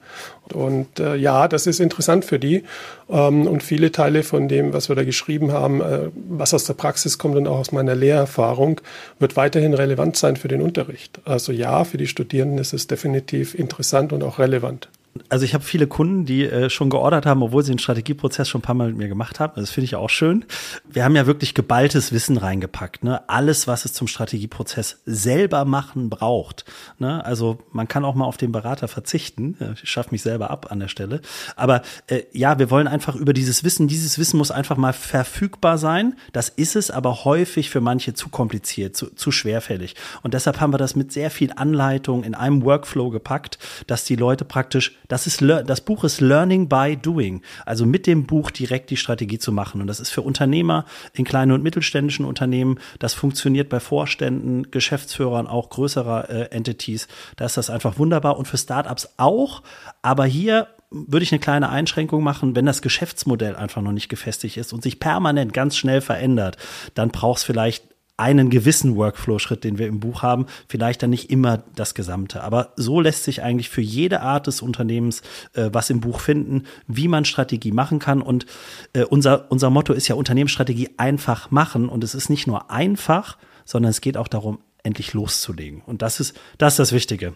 Und 0.54 1.00
äh, 1.00 1.16
ja, 1.16 1.48
das 1.48 1.66
ist 1.66 1.80
interessant 1.80 2.24
für 2.24 2.38
die. 2.38 2.62
Ähm, 3.10 3.48
und 3.48 3.64
viele 3.64 3.90
Teile 3.90 4.22
von 4.22 4.46
dem, 4.46 4.72
was 4.72 4.88
wir 4.88 4.94
da 4.94 5.02
geschrieben 5.02 5.50
haben, 5.50 5.80
äh, 5.80 6.10
was 6.14 6.54
aus 6.54 6.62
der 6.62 6.74
Praxis 6.74 7.18
kommt 7.18 7.34
und 7.34 7.48
auch 7.48 7.58
aus 7.58 7.72
meiner 7.72 7.96
Lehrerfahrung, 7.96 8.80
wird 9.18 9.34
weiterhin 9.36 9.74
relevant 9.74 10.16
sein 10.16 10.36
für 10.36 10.46
den 10.46 10.62
Unterricht. 10.62 11.18
Also 11.24 11.50
ja, 11.50 11.82
für 11.82 11.96
die 11.96 12.06
Studierenden 12.06 12.58
ist 12.58 12.72
es 12.72 12.86
definitiv 12.86 13.56
interessant 13.56 14.12
und 14.12 14.22
auch 14.22 14.38
relevant. 14.38 14.88
Also 15.28 15.44
ich 15.44 15.54
habe 15.54 15.64
viele 15.64 15.86
Kunden, 15.86 16.24
die 16.24 16.44
äh, 16.44 16.70
schon 16.70 16.90
geordert 16.90 17.26
haben, 17.26 17.42
obwohl 17.42 17.62
sie 17.62 17.72
den 17.72 17.78
Strategieprozess 17.78 18.48
schon 18.48 18.60
ein 18.60 18.62
paar 18.62 18.74
Mal 18.74 18.88
mit 18.88 18.96
mir 18.96 19.08
gemacht 19.08 19.40
haben. 19.40 19.52
Das 19.56 19.70
finde 19.70 19.86
ich 19.86 19.96
auch 19.96 20.10
schön. 20.10 20.44
Wir 20.88 21.04
haben 21.04 21.16
ja 21.16 21.26
wirklich 21.26 21.54
geballtes 21.54 22.12
Wissen 22.12 22.36
reingepackt. 22.36 23.04
Ne? 23.04 23.28
Alles, 23.28 23.66
was 23.66 23.84
es 23.84 23.92
zum 23.92 24.08
Strategieprozess 24.08 25.00
selber 25.06 25.64
machen 25.64 26.10
braucht. 26.10 26.64
Ne? 26.98 27.24
Also 27.24 27.58
man 27.72 27.88
kann 27.88 28.04
auch 28.04 28.14
mal 28.14 28.24
auf 28.24 28.36
den 28.36 28.52
Berater 28.52 28.88
verzichten. 28.88 29.56
Ich 29.82 29.88
schaffe 29.88 30.10
mich 30.12 30.22
selber 30.22 30.50
ab 30.50 30.70
an 30.70 30.80
der 30.80 30.88
Stelle. 30.88 31.20
Aber 31.56 31.82
äh, 32.06 32.22
ja, 32.32 32.58
wir 32.58 32.70
wollen 32.70 32.88
einfach 32.88 33.14
über 33.14 33.32
dieses 33.32 33.64
Wissen, 33.64 33.88
dieses 33.88 34.18
Wissen 34.18 34.38
muss 34.38 34.50
einfach 34.50 34.76
mal 34.76 34.92
verfügbar 34.92 35.78
sein. 35.78 36.14
Das 36.32 36.48
ist 36.48 36.76
es 36.76 36.90
aber 36.90 37.24
häufig 37.24 37.70
für 37.70 37.80
manche 37.80 38.14
zu 38.14 38.28
kompliziert, 38.28 38.96
zu, 38.96 39.14
zu 39.14 39.30
schwerfällig. 39.30 39.94
Und 40.22 40.34
deshalb 40.34 40.60
haben 40.60 40.72
wir 40.72 40.78
das 40.78 40.96
mit 40.96 41.12
sehr 41.12 41.30
viel 41.30 41.52
Anleitung 41.54 42.24
in 42.24 42.34
einem 42.34 42.64
Workflow 42.64 43.10
gepackt, 43.10 43.58
dass 43.86 44.04
die 44.04 44.16
Leute 44.16 44.44
praktisch 44.44 44.96
das 45.08 45.26
ist 45.26 45.42
das 45.42 45.80
Buch 45.80 46.04
ist 46.04 46.20
Learning 46.20 46.68
by 46.68 46.96
Doing, 46.96 47.42
also 47.64 47.86
mit 47.86 48.06
dem 48.06 48.26
Buch 48.26 48.50
direkt 48.50 48.90
die 48.90 48.96
Strategie 48.96 49.38
zu 49.38 49.52
machen. 49.52 49.80
Und 49.80 49.86
das 49.86 50.00
ist 50.00 50.10
für 50.10 50.22
Unternehmer 50.22 50.84
in 51.12 51.24
kleinen 51.24 51.52
und 51.52 51.62
mittelständischen 51.62 52.24
Unternehmen. 52.24 52.78
Das 52.98 53.14
funktioniert 53.14 53.68
bei 53.68 53.80
Vorständen, 53.80 54.70
Geschäftsführern, 54.70 55.46
auch 55.46 55.70
größerer 55.70 56.30
äh, 56.30 56.42
Entities. 56.50 57.08
Da 57.36 57.44
ist 57.46 57.56
das 57.56 57.70
einfach 57.70 57.98
wunderbar 57.98 58.38
und 58.38 58.48
für 58.48 58.58
Startups 58.58 59.14
auch. 59.16 59.62
Aber 60.02 60.24
hier 60.24 60.68
würde 60.90 61.24
ich 61.24 61.32
eine 61.32 61.40
kleine 61.40 61.68
Einschränkung 61.68 62.22
machen, 62.22 62.54
wenn 62.54 62.66
das 62.66 62.82
Geschäftsmodell 62.82 63.56
einfach 63.56 63.82
noch 63.82 63.92
nicht 63.92 64.08
gefestigt 64.08 64.56
ist 64.56 64.72
und 64.72 64.82
sich 64.82 65.00
permanent 65.00 65.52
ganz 65.52 65.76
schnell 65.76 66.00
verändert, 66.00 66.56
dann 66.94 67.10
braucht 67.10 67.38
es 67.38 67.44
vielleicht 67.44 67.84
einen 68.16 68.48
gewissen 68.50 68.96
Workflow-Schritt, 68.96 69.64
den 69.64 69.78
wir 69.78 69.86
im 69.86 70.00
Buch 70.00 70.22
haben, 70.22 70.46
vielleicht 70.68 71.02
dann 71.02 71.10
nicht 71.10 71.30
immer 71.30 71.64
das 71.74 71.94
Gesamte. 71.94 72.42
Aber 72.42 72.72
so 72.76 73.00
lässt 73.00 73.24
sich 73.24 73.42
eigentlich 73.42 73.68
für 73.68 73.82
jede 73.82 74.22
Art 74.22 74.46
des 74.46 74.62
Unternehmens 74.62 75.22
äh, 75.54 75.68
was 75.72 75.90
im 75.90 76.00
Buch 76.00 76.20
finden, 76.20 76.64
wie 76.86 77.08
man 77.08 77.24
Strategie 77.24 77.72
machen 77.72 77.98
kann. 77.98 78.22
Und 78.22 78.46
äh, 78.94 79.04
unser, 79.04 79.50
unser 79.50 79.70
Motto 79.70 79.92
ist 79.92 80.08
ja 80.08 80.14
Unternehmensstrategie 80.14 80.90
einfach 80.96 81.50
machen. 81.50 81.88
Und 81.88 82.04
es 82.04 82.14
ist 82.14 82.30
nicht 82.30 82.46
nur 82.46 82.70
einfach, 82.70 83.36
sondern 83.64 83.90
es 83.90 84.00
geht 84.00 84.16
auch 84.16 84.28
darum, 84.28 84.60
endlich 84.82 85.12
loszulegen. 85.12 85.82
Und 85.84 86.00
das 86.00 86.20
ist, 86.20 86.38
das 86.58 86.74
ist 86.74 86.78
das 86.78 86.92
Wichtige. 86.92 87.34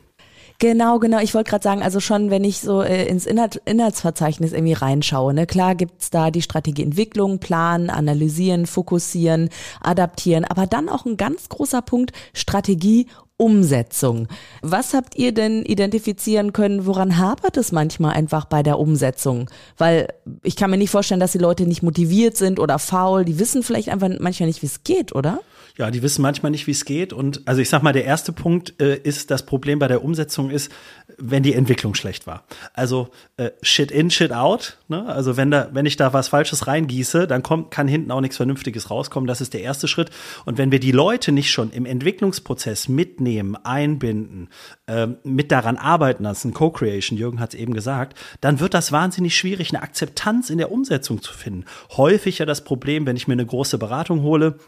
Genau, 0.59 0.99
genau. 0.99 1.21
Ich 1.21 1.35
wollte 1.35 1.51
gerade 1.51 1.63
sagen, 1.63 1.83
also 1.83 2.01
schon, 2.01 2.31
wenn 2.31 2.45
ich 2.45 2.61
so 2.61 2.83
äh, 2.83 3.07
ins 3.07 3.27
Inhalt, 3.27 3.61
Inhaltsverzeichnis 3.65 4.53
irgendwie 4.53 4.73
reinschaue, 4.75 5.33
ne, 5.35 5.47
klar 5.47 5.75
gibt's 5.75 6.11
da 6.11 6.31
die 6.31 6.43
Strategieentwicklung, 6.43 7.39
planen, 7.39 7.91
analysieren, 7.91 8.67
fokussieren, 8.67 9.49
adaptieren, 9.81 10.45
aber 10.45 10.67
dann 10.67 10.89
auch 10.89 11.07
ein 11.07 11.17
ganz 11.17 11.49
großer 11.49 11.83
Punkt 11.83 12.13
Strategie 12.35 13.07
Umsetzung. 13.41 14.29
Was 14.61 14.93
habt 14.93 15.17
ihr 15.17 15.33
denn 15.33 15.65
identifizieren 15.65 16.53
können, 16.53 16.85
woran 16.85 17.17
hapert 17.17 17.57
es 17.57 17.73
manchmal 17.73 18.13
einfach 18.13 18.45
bei 18.45 18.63
der 18.63 18.79
Umsetzung? 18.79 19.49
Weil 19.79 20.09
ich 20.43 20.57
kann 20.57 20.71
mir 20.71 20.77
nicht 20.77 20.91
vorstellen, 20.91 21.21
dass 21.21 21.33
die 21.33 21.39
Leute 21.39 21.67
nicht 21.67 21.83
motiviert 21.83 22.37
sind 22.37 22.61
oder 22.61 22.79
faul, 22.79 23.25
die 23.25 23.39
wissen 23.39 23.63
vielleicht 23.63 23.89
einfach 23.89 24.11
manchmal 24.21 24.49
nicht, 24.49 24.61
wie 24.61 24.67
es 24.67 24.85
geht, 24.85 25.15
oder? 25.15 25.41
Ja, 25.79 25.91
die 25.91 26.03
wissen 26.03 26.21
manchmal 26.21 26.51
nicht, 26.51 26.67
wie 26.67 26.73
es 26.73 26.85
geht. 26.85 27.15
Und 27.15 27.41
also 27.47 27.63
ich 27.63 27.71
sag 27.71 27.83
mal, 27.83 27.95
der 27.95 28.05
erste 28.05 28.33
Punkt 28.33 28.75
äh, 28.83 28.97
ist, 28.97 29.31
das 29.31 29.47
Problem 29.47 29.79
bei 29.79 29.89
der 29.89 30.05
Umsetzung 30.05 30.51
ist, 30.51 30.71
wenn 31.17 31.43
die 31.43 31.55
Entwicklung 31.55 31.95
schlecht 31.95 32.27
war. 32.27 32.45
Also 32.75 33.09
äh, 33.39 33.51
shit 33.63 33.91
in, 33.91 34.11
shit 34.11 34.33
out. 34.33 34.77
Ne? 34.89 35.07
Also 35.07 35.39
wenn 35.39 35.51
da, 35.51 35.71
wenn 35.73 35.87
ich 35.87 35.97
da 35.97 36.13
was 36.13 36.29
Falsches 36.29 36.67
reingieße, 36.67 37.27
dann 37.27 37.43
kommt, 37.43 37.71
kann 37.71 37.89
hinten 37.89 38.11
auch 38.11 38.21
nichts 38.21 38.37
Vernünftiges 38.37 38.91
rauskommen. 38.91 39.27
Das 39.27 39.41
ist 39.41 39.55
der 39.55 39.63
erste 39.63 39.89
Schritt. 39.89 40.11
Und 40.45 40.59
wenn 40.59 40.71
wir 40.71 40.81
die 40.81 40.93
Leute 40.93 41.33
nicht 41.33 41.51
schon 41.51 41.71
im 41.71 41.87
Entwicklungsprozess 41.87 42.89
mitnehmen, 42.89 43.30
einbinden, 43.39 44.49
äh, 44.87 45.09
mit 45.25 45.53
daran 45.53 45.77
arbeiten, 45.77 46.27
ein 46.27 46.55
Co-Creation, 46.55 47.19
Jürgen 47.19 47.41
hat 47.41 47.55
es 47.55 47.61
eben 47.61 47.75
gesagt, 47.75 48.19
dann 48.41 48.61
wird 48.61 48.75
das 48.75 48.93
wahnsinnig 48.93 49.37
schwierig, 49.37 49.71
eine 49.71 49.83
Akzeptanz 49.83 50.51
in 50.51 50.59
der 50.59 50.73
Umsetzung 50.73 51.23
zu 51.23 51.33
finden. 51.33 51.65
Häufig 51.97 52.39
ja 52.39 52.47
das 52.47 52.65
Problem, 52.65 53.07
wenn 53.07 53.17
ich 53.17 53.29
mir 53.29 53.35
eine 53.35 53.47
große 53.47 53.79
Beratung 53.79 54.23
hole, 54.23 54.59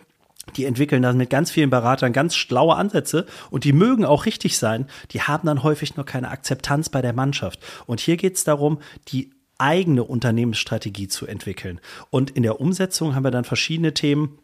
die 0.56 0.64
entwickeln 0.64 1.02
dann 1.02 1.16
mit 1.16 1.30
ganz 1.30 1.50
vielen 1.50 1.70
Beratern 1.70 2.12
ganz 2.12 2.34
schlaue 2.34 2.74
Ansätze 2.74 3.26
und 3.50 3.64
die 3.64 3.72
mögen 3.72 4.04
auch 4.04 4.26
richtig 4.26 4.58
sein, 4.58 4.86
die 5.12 5.22
haben 5.22 5.46
dann 5.46 5.62
häufig 5.62 5.96
noch 5.96 6.04
keine 6.04 6.30
Akzeptanz 6.30 6.88
bei 6.88 7.00
der 7.00 7.12
Mannschaft. 7.12 7.60
Und 7.86 8.00
hier 8.00 8.16
geht 8.16 8.36
es 8.36 8.44
darum, 8.44 8.80
die 9.08 9.30
eigene 9.58 10.02
Unternehmensstrategie 10.02 11.06
zu 11.06 11.26
entwickeln. 11.26 11.80
Und 12.10 12.30
in 12.30 12.42
der 12.42 12.60
Umsetzung 12.60 13.14
haben 13.14 13.24
wir 13.24 13.30
dann 13.30 13.44
verschiedene 13.44 13.94
Themen, 13.94 14.38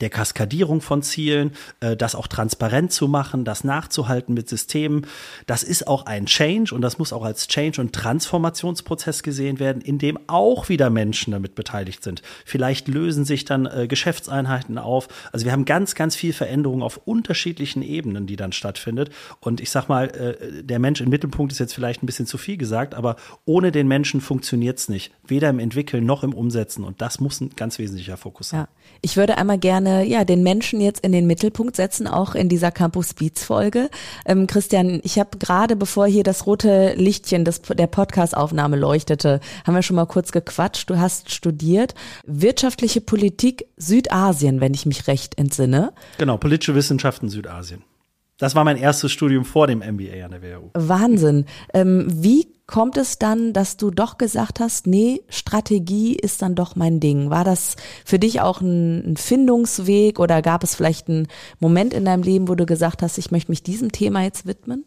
der 0.00 0.10
Kaskadierung 0.10 0.80
von 0.80 1.02
Zielen, 1.02 1.52
äh, 1.80 1.96
das 1.96 2.14
auch 2.14 2.26
transparent 2.26 2.92
zu 2.92 3.08
machen, 3.08 3.44
das 3.44 3.64
nachzuhalten 3.64 4.34
mit 4.34 4.48
Systemen. 4.48 5.06
Das 5.46 5.62
ist 5.62 5.86
auch 5.86 6.06
ein 6.06 6.26
Change 6.26 6.74
und 6.74 6.82
das 6.82 6.98
muss 6.98 7.12
auch 7.12 7.24
als 7.24 7.46
Change- 7.46 7.80
und 7.80 7.92
Transformationsprozess 7.92 9.22
gesehen 9.22 9.58
werden, 9.58 9.80
in 9.80 9.98
dem 9.98 10.18
auch 10.26 10.68
wieder 10.68 10.90
Menschen 10.90 11.30
damit 11.30 11.54
beteiligt 11.54 12.02
sind. 12.02 12.22
Vielleicht 12.44 12.88
lösen 12.88 13.24
sich 13.24 13.44
dann 13.44 13.66
äh, 13.66 13.86
Geschäftseinheiten 13.86 14.76
auf. 14.78 15.08
Also 15.32 15.46
wir 15.46 15.52
haben 15.52 15.64
ganz, 15.64 15.94
ganz 15.94 16.16
viel 16.16 16.32
Veränderung 16.32 16.82
auf 16.82 17.00
unterschiedlichen 17.04 17.82
Ebenen, 17.82 18.26
die 18.26 18.36
dann 18.36 18.52
stattfindet. 18.52 19.10
Und 19.40 19.60
ich 19.60 19.70
sag 19.70 19.88
mal, 19.88 20.06
äh, 20.08 20.64
der 20.64 20.80
Mensch 20.80 21.00
im 21.00 21.08
Mittelpunkt 21.10 21.52
ist 21.52 21.58
jetzt 21.58 21.74
vielleicht 21.74 22.02
ein 22.02 22.06
bisschen 22.06 22.26
zu 22.26 22.38
viel 22.38 22.56
gesagt, 22.56 22.94
aber 22.94 23.16
ohne 23.44 23.70
den 23.70 23.86
Menschen 23.86 24.20
funktioniert 24.20 24.78
es 24.78 24.88
nicht. 24.88 25.12
Weder 25.26 25.48
im 25.48 25.60
Entwickeln 25.60 26.04
noch 26.04 26.24
im 26.24 26.34
Umsetzen. 26.34 26.84
Und 26.84 27.00
das 27.00 27.20
muss 27.20 27.40
ein 27.40 27.50
ganz 27.54 27.78
wesentlicher 27.78 28.16
Fokus 28.16 28.50
sein. 28.50 28.60
Ja. 28.60 28.68
Ich 29.00 29.16
würde 29.16 29.38
einmal 29.38 29.58
gerne 29.58 29.75
gerne 29.76 30.06
ja 30.06 30.24
den 30.24 30.42
Menschen 30.42 30.80
jetzt 30.80 31.04
in 31.04 31.12
den 31.12 31.26
Mittelpunkt 31.26 31.76
setzen, 31.76 32.06
auch 32.06 32.34
in 32.34 32.48
dieser 32.48 32.70
Campus 32.70 33.12
Beats 33.12 33.44
Folge. 33.44 33.90
Ähm, 34.24 34.46
Christian, 34.46 35.00
ich 35.02 35.18
habe 35.18 35.36
gerade, 35.38 35.76
bevor 35.76 36.06
hier 36.06 36.22
das 36.22 36.46
rote 36.46 36.94
Lichtchen 36.94 37.44
des, 37.44 37.60
der 37.62 37.86
Podcast-Aufnahme 37.86 38.76
leuchtete, 38.76 39.40
haben 39.66 39.74
wir 39.74 39.82
schon 39.82 39.96
mal 39.96 40.06
kurz 40.06 40.32
gequatscht. 40.32 40.88
Du 40.88 40.98
hast 40.98 41.30
studiert 41.30 41.94
wirtschaftliche 42.26 43.02
Politik 43.02 43.66
Südasien, 43.76 44.60
wenn 44.60 44.72
ich 44.72 44.86
mich 44.86 45.06
recht 45.08 45.38
entsinne. 45.38 45.92
Genau, 46.18 46.38
politische 46.38 46.74
Wissenschaften 46.74 47.28
Südasien. 47.28 47.82
Das 48.38 48.54
war 48.54 48.64
mein 48.64 48.76
erstes 48.76 49.12
Studium 49.12 49.44
vor 49.44 49.66
dem 49.66 49.78
MBA 49.78 50.24
an 50.24 50.30
der 50.32 50.42
WHU. 50.42 50.70
Wahnsinn. 50.74 51.46
Ähm, 51.72 52.06
wie 52.10 52.46
kommt 52.66 52.96
es 52.96 53.18
dann, 53.18 53.52
dass 53.52 53.76
du 53.76 53.90
doch 53.90 54.18
gesagt 54.18 54.60
hast, 54.60 54.86
nee, 54.86 55.22
Strategie 55.28 56.14
ist 56.14 56.42
dann 56.42 56.54
doch 56.54 56.76
mein 56.76 57.00
Ding? 57.00 57.30
War 57.30 57.44
das 57.44 57.76
für 58.04 58.18
dich 58.18 58.40
auch 58.40 58.60
ein, 58.60 59.12
ein 59.12 59.16
Findungsweg 59.16 60.18
oder 60.18 60.42
gab 60.42 60.64
es 60.64 60.74
vielleicht 60.74 61.08
einen 61.08 61.28
Moment 61.60 61.94
in 61.94 62.04
deinem 62.04 62.22
Leben, 62.22 62.48
wo 62.48 62.54
du 62.54 62.66
gesagt 62.66 63.02
hast, 63.02 63.18
ich 63.18 63.30
möchte 63.30 63.50
mich 63.50 63.62
diesem 63.62 63.92
Thema 63.92 64.22
jetzt 64.22 64.46
widmen? 64.46 64.84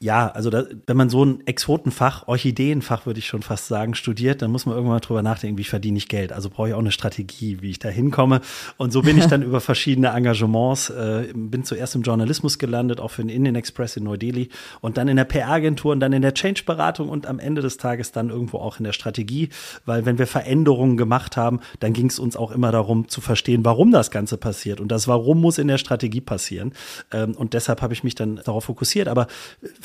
Ja, 0.00 0.28
also 0.28 0.48
da, 0.48 0.64
wenn 0.86 0.96
man 0.96 1.10
so 1.10 1.24
ein 1.24 1.44
Exotenfach, 1.46 2.28
Orchideenfach 2.28 3.04
würde 3.04 3.18
ich 3.18 3.26
schon 3.26 3.42
fast 3.42 3.66
sagen, 3.66 3.94
studiert, 3.94 4.42
dann 4.42 4.52
muss 4.52 4.64
man 4.64 4.76
irgendwann 4.76 4.96
mal 4.96 5.00
drüber 5.00 5.22
nachdenken, 5.22 5.58
wie 5.58 5.64
verdiene 5.64 5.98
ich 5.98 6.08
Geld. 6.08 6.32
Also 6.32 6.50
brauche 6.50 6.68
ich 6.68 6.74
auch 6.74 6.78
eine 6.78 6.92
Strategie, 6.92 7.58
wie 7.62 7.70
ich 7.70 7.80
da 7.80 7.88
hinkomme. 7.88 8.40
Und 8.76 8.92
so 8.92 9.02
bin 9.02 9.18
ich 9.18 9.26
dann 9.28 9.42
über 9.42 9.60
verschiedene 9.60 10.08
Engagements, 10.08 10.90
äh, 10.90 11.32
bin 11.34 11.64
zuerst 11.64 11.96
im 11.96 12.02
Journalismus 12.02 12.58
gelandet, 12.60 13.00
auch 13.00 13.10
für 13.10 13.22
den 13.22 13.28
Indian 13.28 13.56
Express 13.56 13.96
in 13.96 14.04
Neu-Delhi 14.04 14.50
und 14.80 14.98
dann 14.98 15.08
in 15.08 15.16
der 15.16 15.24
PR-Agentur 15.24 15.92
und 15.92 16.00
dann 16.00 16.12
in 16.12 16.22
der 16.22 16.32
Change-Beratung 16.32 17.08
und 17.08 17.26
am 17.26 17.40
Ende 17.40 17.60
des 17.60 17.76
Tages 17.76 18.12
dann 18.12 18.30
irgendwo 18.30 18.58
auch 18.58 18.78
in 18.78 18.84
der 18.84 18.92
Strategie. 18.92 19.48
Weil 19.84 20.06
wenn 20.06 20.18
wir 20.18 20.28
Veränderungen 20.28 20.96
gemacht 20.96 21.36
haben, 21.36 21.58
dann 21.80 21.92
ging 21.92 22.06
es 22.06 22.20
uns 22.20 22.36
auch 22.36 22.52
immer 22.52 22.70
darum 22.70 23.08
zu 23.08 23.20
verstehen, 23.20 23.64
warum 23.64 23.90
das 23.90 24.12
Ganze 24.12 24.36
passiert. 24.36 24.80
Und 24.80 24.92
das 24.92 25.08
Warum 25.08 25.40
muss 25.40 25.58
in 25.58 25.66
der 25.66 25.78
Strategie 25.78 26.20
passieren. 26.20 26.72
Ähm, 27.10 27.34
und 27.34 27.54
deshalb 27.54 27.82
habe 27.82 27.94
ich 27.94 28.04
mich 28.04 28.14
dann 28.14 28.36
darauf 28.44 28.64
fokussiert. 28.64 29.08
Aber 29.08 29.26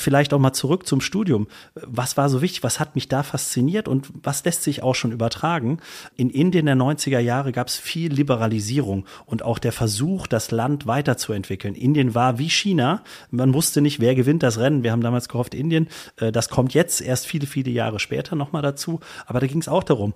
vielleicht 0.04 0.34
auch 0.34 0.40
mal 0.40 0.54
zurück 0.54 0.86
zum 0.86 1.02
Studium. 1.02 1.48
Was 1.76 2.18
war 2.18 2.30
so 2.30 2.42
wichtig? 2.42 2.64
Was 2.64 2.80
hat 2.80 2.96
mich 2.96 3.08
da 3.08 3.24
fasziniert 3.24 3.88
und 3.88 4.10
was 4.22 4.44
lässt 4.46 4.64
sich 4.64 4.84
auch 4.84 4.96
schon 4.96 5.12
übertragen? 5.12 5.80
In 6.16 6.30
Indien 6.30 6.66
der 6.66 6.76
90er 6.76 7.20
Jahre 7.20 7.52
gab 7.52 7.68
es 7.68 7.78
viel 7.78 8.14
Liberalisierung 8.14 9.06
und 9.26 9.44
auch 9.44 9.60
der 9.60 9.72
Versuch, 9.72 10.28
das 10.28 10.52
Land 10.52 10.86
weiterzuentwickeln. 10.86 11.76
Indien 11.76 12.14
war 12.14 12.38
wie 12.38 12.50
China. 12.50 13.04
Man 13.32 13.54
wusste 13.54 13.82
nicht, 13.82 14.00
wer 14.00 14.16
gewinnt 14.16 14.44
das 14.44 14.60
Rennen. 14.60 14.84
Wir 14.84 14.92
haben 14.92 15.02
damals 15.02 15.30
gehofft, 15.30 15.56
Indien. 15.56 15.88
Äh, 16.18 16.32
das 16.32 16.50
kommt 16.50 16.74
jetzt 16.74 17.02
erst 17.02 17.26
viele, 17.26 17.48
viele 17.48 17.72
Jahre 17.72 18.00
später 18.00 18.36
nochmal 18.36 18.62
dazu. 18.62 19.00
Aber 19.26 19.40
da 19.40 19.48
ging 19.48 19.60
es 19.60 19.68
auch 19.68 19.84
darum, 19.84 20.14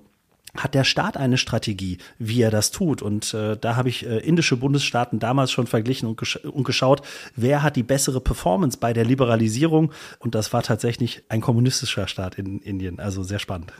hat 0.57 0.73
der 0.73 0.83
Staat 0.83 1.17
eine 1.17 1.37
Strategie, 1.37 1.97
wie 2.19 2.41
er 2.41 2.51
das 2.51 2.71
tut. 2.71 3.01
Und 3.01 3.33
äh, 3.33 3.57
da 3.57 3.75
habe 3.75 3.89
ich 3.89 4.05
äh, 4.05 4.17
indische 4.19 4.57
Bundesstaaten 4.57 5.19
damals 5.19 5.51
schon 5.51 5.67
verglichen 5.67 6.07
und, 6.07 6.17
gesch 6.17 6.37
und 6.37 6.63
geschaut, 6.63 7.01
wer 7.35 7.63
hat 7.63 7.75
die 7.75 7.83
bessere 7.83 8.21
Performance 8.21 8.77
bei 8.77 8.93
der 8.93 9.05
Liberalisierung. 9.05 9.91
Und 10.19 10.35
das 10.35 10.53
war 10.53 10.63
tatsächlich 10.63 11.23
ein 11.29 11.41
kommunistischer 11.41 12.07
Staat 12.07 12.35
in 12.35 12.59
Indien. 12.59 12.99
Also 12.99 13.23
sehr 13.23 13.39
spannend. 13.39 13.71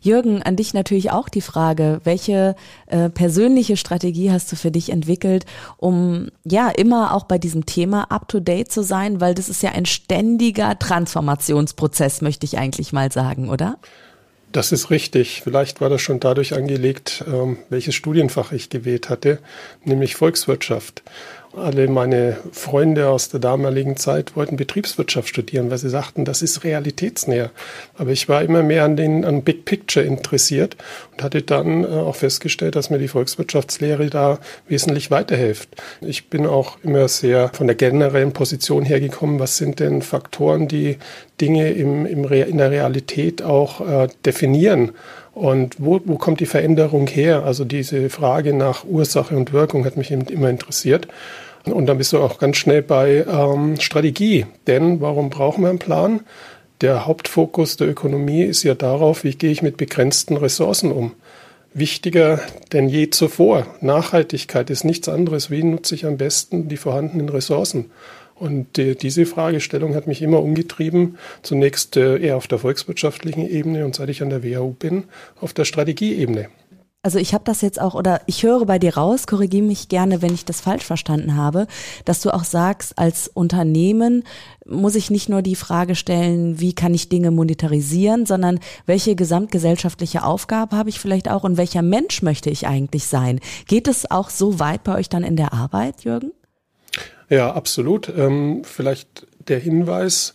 Jürgen, 0.00 0.42
an 0.42 0.56
dich 0.56 0.74
natürlich 0.74 1.10
auch 1.10 1.28
die 1.28 1.40
Frage, 1.40 2.00
welche 2.04 2.56
äh, 2.86 3.08
persönliche 3.08 3.76
Strategie 3.76 4.30
hast 4.30 4.50
du 4.50 4.56
für 4.56 4.70
dich 4.70 4.90
entwickelt, 4.90 5.46
um 5.76 6.28
ja 6.44 6.68
immer 6.68 7.14
auch 7.14 7.24
bei 7.24 7.38
diesem 7.38 7.66
Thema 7.66 8.10
up-to-date 8.10 8.70
zu 8.70 8.82
sein, 8.82 9.20
weil 9.20 9.34
das 9.34 9.48
ist 9.48 9.62
ja 9.62 9.70
ein 9.72 9.86
ständiger 9.86 10.78
Transformationsprozess, 10.78 12.22
möchte 12.22 12.44
ich 12.46 12.58
eigentlich 12.58 12.92
mal 12.92 13.12
sagen, 13.12 13.48
oder? 13.48 13.78
Das 14.52 14.72
ist 14.72 14.90
richtig. 14.90 15.42
Vielleicht 15.44 15.80
war 15.80 15.90
das 15.90 16.00
schon 16.00 16.20
dadurch 16.20 16.54
angelegt, 16.54 17.22
ähm, 17.26 17.58
welches 17.68 17.94
Studienfach 17.94 18.52
ich 18.52 18.70
gewählt 18.70 19.10
hatte, 19.10 19.38
nämlich 19.84 20.16
Volkswirtschaft. 20.16 21.02
Alle 21.56 21.88
meine 21.88 22.36
Freunde 22.52 23.08
aus 23.08 23.30
der 23.30 23.40
damaligen 23.40 23.96
Zeit 23.96 24.36
wollten 24.36 24.56
Betriebswirtschaft 24.56 25.28
studieren, 25.28 25.70
weil 25.70 25.78
sie 25.78 25.88
sagten, 25.88 26.24
das 26.26 26.42
ist 26.42 26.62
realitätsnäher. 26.62 27.50
Aber 27.96 28.10
ich 28.10 28.28
war 28.28 28.42
immer 28.42 28.62
mehr 28.62 28.84
an 28.84 28.96
den 28.96 29.24
an 29.24 29.42
Big 29.42 29.64
Picture 29.64 30.04
interessiert 30.04 30.76
und 31.12 31.22
hatte 31.22 31.42
dann 31.42 31.84
äh, 31.84 31.86
auch 31.86 32.16
festgestellt, 32.16 32.76
dass 32.76 32.90
mir 32.90 32.98
die 32.98 33.08
Volkswirtschaftslehre 33.08 34.10
da 34.10 34.38
wesentlich 34.68 35.10
weiterhilft. 35.10 35.70
Ich 36.02 36.28
bin 36.28 36.46
auch 36.46 36.76
immer 36.82 37.08
sehr 37.08 37.48
von 37.48 37.66
der 37.66 37.76
generellen 37.76 38.32
Position 38.32 38.84
hergekommen, 38.84 39.40
was 39.40 39.56
sind 39.56 39.80
denn 39.80 40.02
Faktoren, 40.02 40.68
die 40.68 40.98
Dinge 41.40 41.70
im, 41.70 42.04
im 42.04 42.24
in 42.30 42.58
der 42.58 42.70
Realität 42.70 43.42
auch 43.42 43.80
äh, 43.80 44.08
definieren. 44.24 44.92
Und 45.38 45.76
wo, 45.78 46.00
wo 46.04 46.16
kommt 46.16 46.40
die 46.40 46.46
Veränderung 46.46 47.06
her? 47.06 47.44
Also 47.44 47.64
diese 47.64 48.10
Frage 48.10 48.52
nach 48.52 48.84
Ursache 48.84 49.36
und 49.36 49.52
Wirkung 49.52 49.84
hat 49.84 49.96
mich 49.96 50.10
immer 50.10 50.50
interessiert. 50.50 51.06
Und 51.64 51.86
dann 51.86 51.98
bist 51.98 52.12
du 52.12 52.18
auch 52.18 52.38
ganz 52.38 52.56
schnell 52.56 52.82
bei 52.82 53.24
ähm, 53.24 53.78
Strategie. 53.78 54.46
Denn 54.66 55.00
warum 55.00 55.30
brauchen 55.30 55.62
wir 55.62 55.70
einen 55.70 55.78
Plan? 55.78 56.20
Der 56.80 57.06
Hauptfokus 57.06 57.76
der 57.76 57.88
Ökonomie 57.88 58.42
ist 58.42 58.64
ja 58.64 58.74
darauf, 58.74 59.22
wie 59.22 59.30
gehe 59.30 59.52
ich 59.52 59.62
mit 59.62 59.76
begrenzten 59.76 60.36
Ressourcen 60.36 60.90
um. 60.90 61.12
Wichtiger 61.72 62.40
denn 62.72 62.88
je 62.88 63.10
zuvor. 63.10 63.64
Nachhaltigkeit 63.80 64.70
ist 64.70 64.84
nichts 64.84 65.08
anderes. 65.08 65.52
Wie 65.52 65.62
nutze 65.62 65.94
ich 65.94 66.04
am 66.04 66.16
besten 66.16 66.68
die 66.68 66.76
vorhandenen 66.76 67.28
Ressourcen? 67.28 67.92
Und 68.38 68.78
äh, 68.78 68.94
diese 68.94 69.26
Fragestellung 69.26 69.94
hat 69.94 70.06
mich 70.06 70.22
immer 70.22 70.40
umgetrieben, 70.40 71.18
zunächst 71.42 71.96
äh, 71.96 72.18
eher 72.18 72.36
auf 72.36 72.46
der 72.46 72.58
volkswirtschaftlichen 72.58 73.48
Ebene 73.48 73.84
und 73.84 73.96
seit 73.96 74.08
ich 74.08 74.22
an 74.22 74.30
der 74.30 74.44
WHU 74.44 74.72
bin, 74.72 75.04
auf 75.40 75.52
der 75.52 75.64
Strategieebene. 75.64 76.48
Also 77.02 77.20
ich 77.20 77.32
habe 77.32 77.44
das 77.44 77.60
jetzt 77.60 77.80
auch, 77.80 77.94
oder 77.94 78.20
ich 78.26 78.42
höre 78.42 78.66
bei 78.66 78.80
dir 78.80 78.96
raus, 78.96 79.28
korrigiere 79.28 79.64
mich 79.64 79.88
gerne, 79.88 80.20
wenn 80.20 80.34
ich 80.34 80.44
das 80.44 80.60
falsch 80.60 80.84
verstanden 80.84 81.36
habe, 81.36 81.68
dass 82.04 82.20
du 82.20 82.34
auch 82.34 82.42
sagst, 82.42 82.98
als 82.98 83.28
Unternehmen 83.28 84.24
muss 84.66 84.96
ich 84.96 85.08
nicht 85.08 85.28
nur 85.28 85.40
die 85.40 85.54
Frage 85.54 85.94
stellen, 85.94 86.58
wie 86.58 86.74
kann 86.74 86.94
ich 86.94 87.08
Dinge 87.08 87.30
monetarisieren, 87.30 88.26
sondern 88.26 88.58
welche 88.84 89.14
gesamtgesellschaftliche 89.14 90.24
Aufgabe 90.24 90.76
habe 90.76 90.90
ich 90.90 90.98
vielleicht 90.98 91.30
auch 91.30 91.44
und 91.44 91.56
welcher 91.56 91.82
Mensch 91.82 92.20
möchte 92.22 92.50
ich 92.50 92.66
eigentlich 92.66 93.06
sein? 93.06 93.38
Geht 93.68 93.86
es 93.86 94.10
auch 94.10 94.28
so 94.28 94.58
weit 94.58 94.82
bei 94.82 94.96
euch 94.96 95.08
dann 95.08 95.22
in 95.22 95.36
der 95.36 95.52
Arbeit, 95.52 96.02
Jürgen? 96.02 96.32
Ja, 97.28 97.52
absolut. 97.52 98.12
Ähm, 98.16 98.62
vielleicht 98.64 99.26
der 99.48 99.58
Hinweis, 99.58 100.34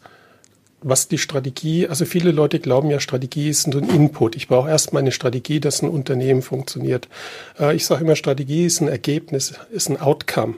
was 0.82 1.08
die 1.08 1.18
Strategie, 1.18 1.88
also 1.88 2.06
viele 2.06 2.32
Leute 2.32 2.60
glauben 2.60 2.90
ja, 2.90 3.00
Strategie 3.00 3.50
ist 3.50 3.68
ein 3.68 3.90
Input. 3.90 4.36
Ich 4.36 4.48
brauche 4.48 4.70
erstmal 4.70 5.02
eine 5.02 5.12
Strategie, 5.12 5.60
dass 5.60 5.82
ein 5.82 5.90
Unternehmen 5.90 6.42
funktioniert. 6.42 7.08
Äh, 7.60 7.76
ich 7.76 7.86
sage 7.86 8.04
immer, 8.04 8.16
Strategie 8.16 8.66
ist 8.66 8.82
ein 8.82 8.88
Ergebnis, 8.88 9.54
ist 9.72 9.90
ein 9.90 10.00
Outcome. 10.00 10.56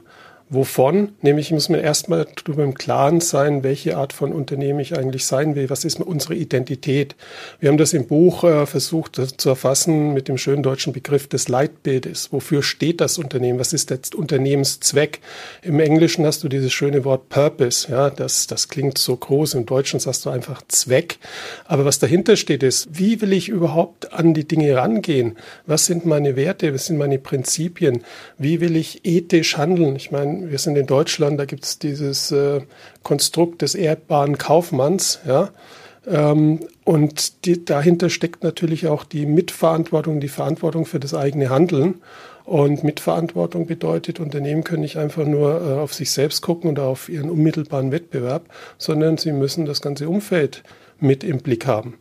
Wovon? 0.47 1.13
Nämlich 1.23 1.49
muss 1.51 1.69
man 1.69 1.79
erstmal 1.79 2.27
darüber 2.35 2.63
im 2.63 2.75
Klaren 2.75 3.19
sein, 3.19 3.63
welche 3.63 3.97
Art 3.97 4.13
von 4.13 4.31
Unternehmen 4.31 4.79
ich 4.79 4.95
eigentlich 4.95 5.25
sein 5.25 5.55
will. 5.55 5.71
Was 5.71 5.85
ist 5.85 5.99
unsere 5.99 6.35
Identität? 6.35 7.15
Wir 7.59 7.69
haben 7.69 7.79
das 7.79 7.93
im 7.93 8.05
Buch 8.05 8.43
äh, 8.43 8.67
versucht 8.67 9.15
zu 9.15 9.49
erfassen 9.49 10.13
mit 10.13 10.27
dem 10.27 10.37
schönen 10.37 10.61
deutschen 10.61 10.93
Begriff 10.93 11.27
des 11.27 11.47
Leitbildes. 11.47 12.31
Wofür 12.31 12.61
steht 12.61 13.01
das 13.01 13.17
Unternehmen? 13.17 13.57
Was 13.57 13.73
ist 13.73 13.89
der 13.89 13.97
Unternehmenszweck? 14.15 15.19
Im 15.63 15.79
Englischen 15.79 16.27
hast 16.27 16.43
du 16.43 16.47
dieses 16.47 16.71
schöne 16.71 17.05
Wort 17.05 17.27
Purpose. 17.29 17.91
Ja, 17.91 18.11
das, 18.11 18.45
das 18.45 18.67
klingt 18.67 18.99
so 18.99 19.17
groß. 19.17 19.55
Im 19.55 19.65
Deutschen 19.65 19.99
sagst 19.99 20.27
du 20.27 20.29
einfach 20.29 20.61
Zweck. 20.67 21.17
Aber 21.65 21.85
was 21.85 21.97
dahinter 21.97 22.35
steht 22.35 22.61
ist, 22.61 22.87
wie 22.91 23.19
will 23.19 23.33
ich 23.33 23.49
überhaupt 23.49 24.13
an 24.13 24.35
die 24.35 24.47
Dinge 24.47 24.75
rangehen? 24.75 25.37
Was 25.65 25.87
sind 25.87 26.05
meine 26.05 26.35
Werte? 26.35 26.71
Was 26.71 26.85
sind 26.85 26.97
meine 26.97 27.17
Prinzipien? 27.17 28.03
Wie 28.37 28.61
will 28.61 28.75
ich 28.75 29.01
ethisch 29.05 29.57
handeln? 29.57 29.95
Ich 29.95 30.11
meine, 30.11 30.34
wir 30.49 30.57
sind 30.57 30.77
in 30.77 30.85
Deutschland, 30.85 31.39
da 31.39 31.45
gibt 31.45 31.65
es 31.65 31.79
dieses 31.79 32.31
äh, 32.31 32.61
Konstrukt 33.03 33.61
des 33.61 33.75
ehrbaren 33.75 34.37
Kaufmanns, 34.37 35.19
ja. 35.27 35.49
Ähm, 36.07 36.59
und 36.83 37.45
die, 37.45 37.65
dahinter 37.65 38.09
steckt 38.09 38.43
natürlich 38.43 38.87
auch 38.87 39.03
die 39.03 39.25
Mitverantwortung, 39.25 40.19
die 40.19 40.27
Verantwortung 40.27 40.85
für 40.85 40.99
das 40.99 41.13
eigene 41.13 41.49
Handeln. 41.49 42.01
Und 42.43 42.83
Mitverantwortung 42.83 43.65
bedeutet, 43.65 44.19
Unternehmen 44.19 44.63
können 44.63 44.83
nicht 44.83 44.97
einfach 44.97 45.25
nur 45.25 45.61
äh, 45.61 45.79
auf 45.79 45.95
sich 45.95 46.11
selbst 46.11 46.41
gucken 46.41 46.69
oder 46.69 46.83
auf 46.83 47.09
ihren 47.09 47.31
unmittelbaren 47.31 47.91
Wettbewerb, 47.91 48.45
sondern 48.77 49.17
sie 49.17 49.31
müssen 49.31 49.65
das 49.65 49.81
ganze 49.81 50.07
Umfeld 50.07 50.63
mit 50.99 51.23
im 51.23 51.39
Blick 51.39 51.65
haben. 51.65 51.95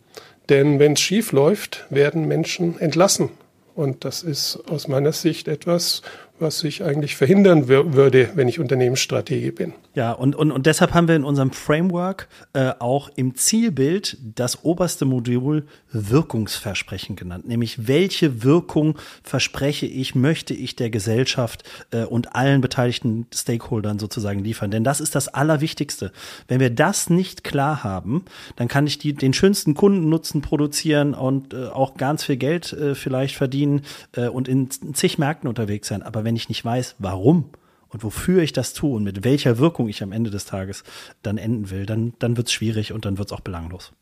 Denn 0.50 0.78
wenn 0.78 0.92
es 0.92 1.00
schief 1.00 1.32
läuft, 1.32 1.86
werden 1.88 2.28
Menschen 2.28 2.78
entlassen. 2.78 3.30
Und 3.74 4.04
das 4.04 4.22
ist 4.22 4.60
aus 4.68 4.86
meiner 4.86 5.12
Sicht 5.12 5.48
etwas, 5.48 6.02
was 6.38 6.64
ich 6.64 6.82
eigentlich 6.82 7.14
verhindern 7.14 7.68
würde, 7.68 8.30
wenn 8.34 8.48
ich 8.48 8.58
Unternehmensstrategie 8.58 9.52
bin. 9.52 9.72
Ja, 9.94 10.10
und, 10.10 10.34
und, 10.34 10.50
und 10.50 10.66
deshalb 10.66 10.92
haben 10.92 11.06
wir 11.06 11.14
in 11.14 11.22
unserem 11.22 11.52
Framework 11.52 12.28
äh, 12.52 12.72
auch 12.80 13.08
im 13.14 13.36
Zielbild 13.36 14.18
das 14.34 14.64
oberste 14.64 15.04
Modul 15.04 15.66
Wirkungsversprechen 15.92 17.14
genannt. 17.14 17.46
Nämlich, 17.46 17.86
welche 17.86 18.42
Wirkung 18.42 18.98
verspreche 19.22 19.86
ich, 19.86 20.16
möchte 20.16 20.54
ich 20.54 20.74
der 20.74 20.90
Gesellschaft 20.90 21.62
äh, 21.92 22.02
und 22.02 22.34
allen 22.34 22.60
beteiligten 22.60 23.28
Stakeholdern 23.32 24.00
sozusagen 24.00 24.40
liefern. 24.40 24.72
Denn 24.72 24.82
das 24.82 25.00
ist 25.00 25.14
das 25.14 25.28
Allerwichtigste. 25.28 26.10
Wenn 26.48 26.58
wir 26.58 26.70
das 26.70 27.10
nicht 27.10 27.44
klar 27.44 27.84
haben, 27.84 28.24
dann 28.56 28.66
kann 28.66 28.88
ich 28.88 28.98
die, 28.98 29.12
den 29.12 29.32
schönsten 29.32 29.74
Kundennutzen 29.74 30.42
produzieren 30.42 31.14
und 31.14 31.54
äh, 31.54 31.66
auch 31.66 31.94
ganz 31.96 32.24
viel 32.24 32.36
Geld 32.36 32.72
äh, 32.72 32.96
vielleicht 32.96 33.36
verdienen 33.36 33.82
äh, 34.16 34.26
und 34.26 34.48
in 34.48 34.68
zig 34.70 35.18
Märkten 35.18 35.48
unterwegs 35.48 35.86
sein. 35.86 36.02
Aber 36.02 36.23
wenn 36.24 36.36
ich 36.36 36.48
nicht 36.48 36.64
weiß, 36.64 36.96
warum 36.98 37.50
und 37.94 38.02
wofür 38.02 38.42
ich 38.42 38.52
das 38.52 38.72
tue 38.72 38.96
und 38.96 39.04
mit 39.04 39.22
welcher 39.22 39.58
Wirkung 39.58 39.88
ich 39.88 40.02
am 40.02 40.10
Ende 40.10 40.30
des 40.30 40.46
Tages 40.46 40.82
dann 41.22 41.38
enden 41.38 41.70
will, 41.70 41.86
dann, 41.86 42.12
dann 42.18 42.36
wird 42.36 42.48
es 42.48 42.52
schwierig 42.52 42.92
und 42.92 43.04
dann 43.04 43.18
wird 43.18 43.28
es 43.28 43.32
auch 43.32 43.40
belanglos. 43.40 43.92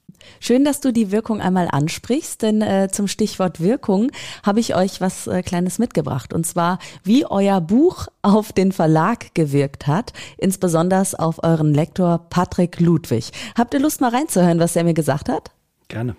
Schön, 0.41 0.65
dass 0.65 0.81
du 0.81 0.93
die 0.93 1.11
Wirkung 1.13 1.43
einmal 1.43 1.69
ansprichst, 1.71 2.41
denn 2.41 2.63
äh, 2.63 2.89
zum 2.91 3.07
Stichwort 3.07 3.61
Wirkung 3.61 4.11
habe 4.45 4.61
ich 4.61 4.75
euch 4.75 5.03
was 5.03 5.27
äh, 5.27 5.43
Kleines 5.43 5.79
mitgebracht. 5.79 6.33
Und 6.33 6.47
zwar, 6.47 6.79
wie 7.05 7.27
euer 7.27 7.61
Buch 7.61 8.09
auf 8.23 8.53
den 8.53 8.73
Verlag 8.73 9.35
gewirkt 9.35 9.87
hat, 9.87 10.15
insbesondere 10.39 11.03
auf 11.19 11.43
euren 11.45 11.75
Lektor 11.75 12.27
Patrick 12.31 12.81
Ludwig. 12.81 13.31
Habt 13.59 13.75
ihr 13.75 13.81
Lust 13.81 14.01
mal 14.01 14.11
reinzuhören, 14.11 14.59
was 14.59 14.75
er 14.75 14.85
mir 14.85 14.95
gesagt 14.95 15.29
hat? 15.29 15.51
Gerne. 15.89 16.17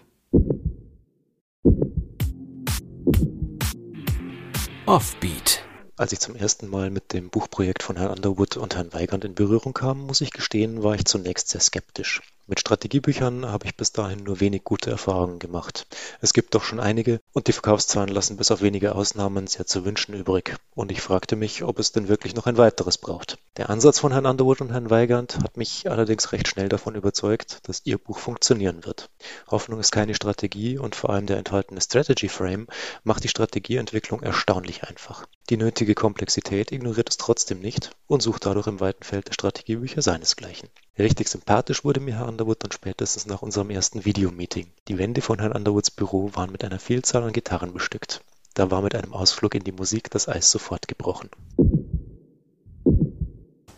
Offbeat 4.85 5.63
als 5.95 6.11
ich 6.11 6.19
zum 6.19 6.35
ersten 6.35 6.67
Mal 6.67 6.89
mit 6.89 7.13
dem 7.13 7.29
Buchprojekt 7.29 7.83
von 7.83 7.97
Herrn 7.97 8.11
Underwood 8.11 8.57
und 8.57 8.75
Herrn 8.75 8.93
Weigand 8.93 9.25
in 9.25 9.35
Berührung 9.35 9.73
kam, 9.73 9.99
muss 9.99 10.21
ich 10.21 10.31
gestehen, 10.31 10.81
war 10.81 10.95
ich 10.95 11.05
zunächst 11.05 11.49
sehr 11.49 11.61
skeptisch. 11.61 12.21
Mit 12.45 12.59
Strategiebüchern 12.59 13.45
habe 13.45 13.67
ich 13.67 13.77
bis 13.77 13.93
dahin 13.93 14.25
nur 14.25 14.41
wenig 14.41 14.65
gute 14.65 14.91
Erfahrungen 14.91 15.39
gemacht. 15.39 15.87
Es 16.19 16.33
gibt 16.33 16.53
doch 16.53 16.63
schon 16.65 16.81
einige 16.81 17.21
und 17.31 17.47
die 17.47 17.53
Verkaufszahlen 17.53 18.09
lassen 18.09 18.35
bis 18.35 18.51
auf 18.51 18.61
wenige 18.61 18.95
Ausnahmen 18.95 19.47
sehr 19.47 19.65
zu 19.65 19.85
wünschen 19.85 20.13
übrig. 20.13 20.57
Und 20.75 20.91
ich 20.91 20.99
fragte 20.99 21.37
mich, 21.37 21.63
ob 21.63 21.79
es 21.79 21.93
denn 21.93 22.09
wirklich 22.09 22.35
noch 22.35 22.45
ein 22.45 22.57
weiteres 22.57 22.97
braucht. 22.97 23.37
Der 23.55 23.69
Ansatz 23.69 23.99
von 23.99 24.11
Herrn 24.11 24.25
Underwood 24.25 24.59
und 24.59 24.73
Herrn 24.73 24.89
Weigand 24.89 25.37
hat 25.37 25.55
mich 25.55 25.89
allerdings 25.89 26.33
recht 26.33 26.49
schnell 26.49 26.67
davon 26.67 26.95
überzeugt, 26.95 27.59
dass 27.63 27.85
ihr 27.85 27.97
Buch 27.97 28.17
funktionieren 28.17 28.83
wird. 28.83 29.09
Hoffnung 29.47 29.79
ist 29.79 29.91
keine 29.91 30.13
Strategie 30.13 30.77
und 30.77 30.97
vor 30.97 31.11
allem 31.11 31.27
der 31.27 31.37
enthaltene 31.37 31.79
Strategy 31.79 32.27
Frame 32.27 32.67
macht 33.05 33.23
die 33.23 33.29
Strategieentwicklung 33.29 34.21
erstaunlich 34.21 34.83
einfach. 34.83 35.27
Die 35.49 35.55
nötige 35.55 35.95
Komplexität 35.95 36.73
ignoriert 36.73 37.09
es 37.09 37.15
trotzdem 37.15 37.61
nicht 37.61 37.91
und 38.07 38.21
sucht 38.21 38.45
dadurch 38.45 38.67
im 38.67 38.81
weiten 38.81 39.03
Feld 39.03 39.29
der 39.29 39.33
Strategiebücher 39.33 40.01
seinesgleichen. 40.01 40.67
Richtig 40.97 41.27
sympathisch 41.27 41.83
wurde 41.83 41.99
mir 41.99 42.19
Herr 42.19 42.27
Underwood 42.27 42.63
dann 42.63 42.71
spätestens 42.71 43.25
nach 43.25 43.41
unserem 43.41 43.71
ersten 43.71 44.05
Videomeeting. 44.05 44.67
Die 44.87 44.99
Wände 44.99 45.21
von 45.21 45.39
Herrn 45.39 45.53
Underwoods 45.53 45.89
Büro 45.89 46.29
waren 46.33 46.51
mit 46.51 46.63
einer 46.63 46.77
Vielzahl 46.77 47.23
an 47.23 47.33
Gitarren 47.33 47.73
bestückt. 47.73 48.21
Da 48.53 48.69
war 48.69 48.83
mit 48.83 48.93
einem 48.93 49.11
Ausflug 49.11 49.55
in 49.55 49.63
die 49.63 49.71
Musik 49.71 50.11
das 50.11 50.29
Eis 50.29 50.51
sofort 50.51 50.87
gebrochen. 50.87 51.29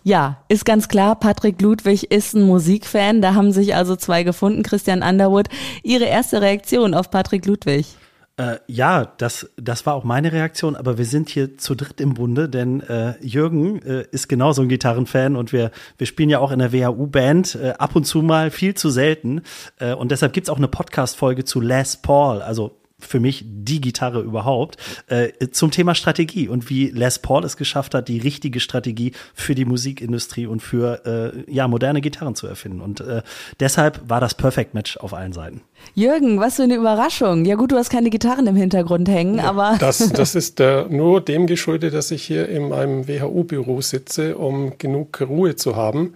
Ja, 0.03 0.43
ist 0.49 0.65
ganz 0.65 0.89
klar, 0.89 1.15
Patrick 1.15 1.61
Ludwig 1.61 2.11
ist 2.11 2.35
ein 2.35 2.43
Musikfan. 2.43 3.21
Da 3.21 3.33
haben 3.33 3.53
sich 3.53 3.75
also 3.75 3.95
zwei 3.95 4.23
gefunden, 4.23 4.61
Christian 4.61 5.01
Underwood. 5.01 5.47
Ihre 5.83 6.05
erste 6.05 6.41
Reaktion 6.41 6.93
auf 6.93 7.09
Patrick 7.09 7.45
Ludwig? 7.45 7.95
Äh, 8.37 8.57
ja, 8.67 9.05
das, 9.17 9.49
das 9.55 9.85
war 9.85 9.93
auch 9.93 10.03
meine 10.03 10.33
Reaktion, 10.33 10.75
aber 10.75 10.97
wir 10.97 11.05
sind 11.05 11.29
hier 11.29 11.57
zu 11.57 11.73
dritt 11.73 12.01
im 12.01 12.15
Bunde, 12.15 12.49
denn 12.49 12.81
äh, 12.81 13.13
Jürgen 13.21 13.81
äh, 13.81 14.05
ist 14.11 14.27
genauso 14.27 14.61
ein 14.61 14.67
Gitarrenfan 14.67 15.37
und 15.37 15.53
wir, 15.53 15.71
wir 15.97 16.05
spielen 16.05 16.29
ja 16.29 16.39
auch 16.39 16.51
in 16.51 16.59
der 16.59 16.73
WHU-Band 16.73 17.55
äh, 17.55 17.73
ab 17.77 17.95
und 17.95 18.03
zu 18.03 18.21
mal, 18.21 18.51
viel 18.51 18.73
zu 18.73 18.89
selten. 18.89 19.41
Äh, 19.79 19.93
und 19.93 20.11
deshalb 20.11 20.33
gibt's 20.33 20.49
auch 20.49 20.57
eine 20.57 20.67
Podcast-Folge 20.67 21.45
zu 21.45 21.61
Les 21.61 21.95
Paul, 21.97 22.41
also 22.41 22.75
für 23.05 23.19
mich 23.19 23.43
die 23.45 23.81
Gitarre 23.81 24.21
überhaupt, 24.21 24.77
äh, 25.07 25.29
zum 25.51 25.71
Thema 25.71 25.95
Strategie 25.95 26.47
und 26.47 26.69
wie 26.69 26.89
Les 26.89 27.19
Paul 27.19 27.43
es 27.43 27.57
geschafft 27.57 27.93
hat, 27.93 28.07
die 28.07 28.19
richtige 28.19 28.59
Strategie 28.59 29.11
für 29.33 29.55
die 29.55 29.65
Musikindustrie 29.65 30.47
und 30.47 30.61
für 30.61 31.05
äh, 31.05 31.51
ja, 31.51 31.67
moderne 31.67 32.01
Gitarren 32.01 32.35
zu 32.35 32.47
erfinden. 32.47 32.81
Und 32.81 33.01
äh, 33.01 33.21
deshalb 33.59 34.01
war 34.09 34.19
das 34.19 34.33
Perfect 34.33 34.73
Match 34.73 34.97
auf 34.97 35.13
allen 35.13 35.33
Seiten. 35.33 35.61
Jürgen, 35.93 36.39
was 36.39 36.55
für 36.55 36.63
eine 36.63 36.75
Überraschung. 36.75 37.45
Ja 37.45 37.55
gut, 37.55 37.71
du 37.71 37.75
hast 37.75 37.89
keine 37.89 38.09
Gitarren 38.09 38.47
im 38.47 38.55
Hintergrund 38.55 39.07
hängen, 39.09 39.37
ja, 39.37 39.49
aber. 39.49 39.77
Das, 39.79 40.09
das 40.13 40.35
ist 40.35 40.59
äh, 40.59 40.85
nur 40.89 41.21
dem 41.21 41.47
geschuldet, 41.47 41.93
dass 41.93 42.11
ich 42.11 42.23
hier 42.23 42.49
in 42.49 42.73
einem 42.73 43.07
WHU-Büro 43.07 43.81
sitze, 43.81 44.37
um 44.37 44.77
genug 44.77 45.21
Ruhe 45.21 45.55
zu 45.55 45.75
haben. 45.75 46.15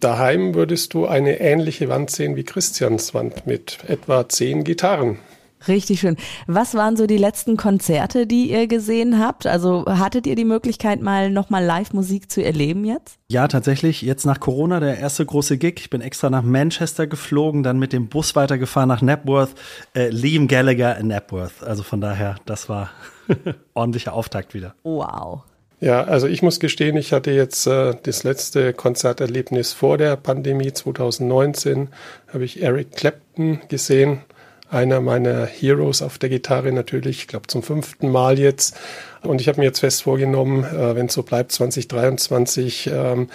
Daheim 0.00 0.54
würdest 0.54 0.92
du 0.92 1.06
eine 1.06 1.40
ähnliche 1.40 1.88
Wand 1.88 2.10
sehen 2.10 2.36
wie 2.36 2.44
Christians 2.44 3.14
Wand 3.14 3.46
mit 3.46 3.78
etwa 3.88 4.28
zehn 4.28 4.62
Gitarren. 4.62 5.18
Richtig 5.68 6.00
schön. 6.00 6.16
Was 6.46 6.74
waren 6.74 6.96
so 6.96 7.06
die 7.06 7.16
letzten 7.16 7.56
Konzerte, 7.56 8.26
die 8.26 8.50
ihr 8.50 8.66
gesehen 8.66 9.18
habt? 9.18 9.46
Also 9.46 9.84
hattet 9.86 10.26
ihr 10.26 10.36
die 10.36 10.44
Möglichkeit, 10.44 11.00
mal 11.00 11.30
nochmal 11.30 11.64
Live-Musik 11.64 12.30
zu 12.30 12.44
erleben 12.44 12.84
jetzt? 12.84 13.18
Ja, 13.28 13.48
tatsächlich. 13.48 14.02
Jetzt 14.02 14.26
nach 14.26 14.40
Corona 14.40 14.80
der 14.80 14.98
erste 14.98 15.24
große 15.24 15.58
Gig. 15.58 15.74
Ich 15.78 15.90
bin 15.90 16.00
extra 16.00 16.30
nach 16.30 16.42
Manchester 16.42 17.06
geflogen, 17.06 17.62
dann 17.62 17.78
mit 17.78 17.92
dem 17.92 18.08
Bus 18.08 18.36
weitergefahren 18.36 18.88
nach 18.88 19.02
Napworth. 19.02 19.54
Äh, 19.94 20.08
Liam 20.10 20.48
Gallagher 20.48 20.96
in 20.98 21.08
Napworth. 21.08 21.62
Also 21.62 21.82
von 21.82 22.00
daher, 22.00 22.36
das 22.46 22.68
war 22.68 22.90
ordentlicher 23.74 24.12
Auftakt 24.12 24.54
wieder. 24.54 24.74
Wow. 24.84 25.42
Ja, 25.80 26.04
also 26.04 26.26
ich 26.26 26.42
muss 26.42 26.58
gestehen, 26.58 26.96
ich 26.96 27.12
hatte 27.12 27.32
jetzt 27.32 27.66
äh, 27.66 27.94
das 28.02 28.24
letzte 28.24 28.72
Konzerterlebnis 28.72 29.74
vor 29.74 29.98
der 29.98 30.16
Pandemie 30.16 30.72
2019, 30.72 31.88
habe 32.32 32.44
ich 32.44 32.62
Eric 32.62 32.92
Clapton 32.92 33.60
gesehen 33.68 34.22
einer 34.70 35.00
meiner 35.00 35.46
Heroes 35.46 36.02
auf 36.02 36.18
der 36.18 36.28
Gitarre 36.28 36.72
natürlich, 36.72 37.18
ich 37.18 37.28
glaube 37.28 37.46
zum 37.46 37.62
fünften 37.62 38.10
Mal 38.10 38.38
jetzt. 38.38 38.76
Und 39.22 39.40
ich 39.40 39.48
habe 39.48 39.60
mir 39.60 39.66
jetzt 39.66 39.80
fest 39.80 40.02
vorgenommen, 40.02 40.64
äh, 40.64 40.94
wenn 40.94 41.06
es 41.06 41.14
so 41.14 41.22
bleibt, 41.22 41.52
2023 41.52 42.90
ähm, 42.92 43.28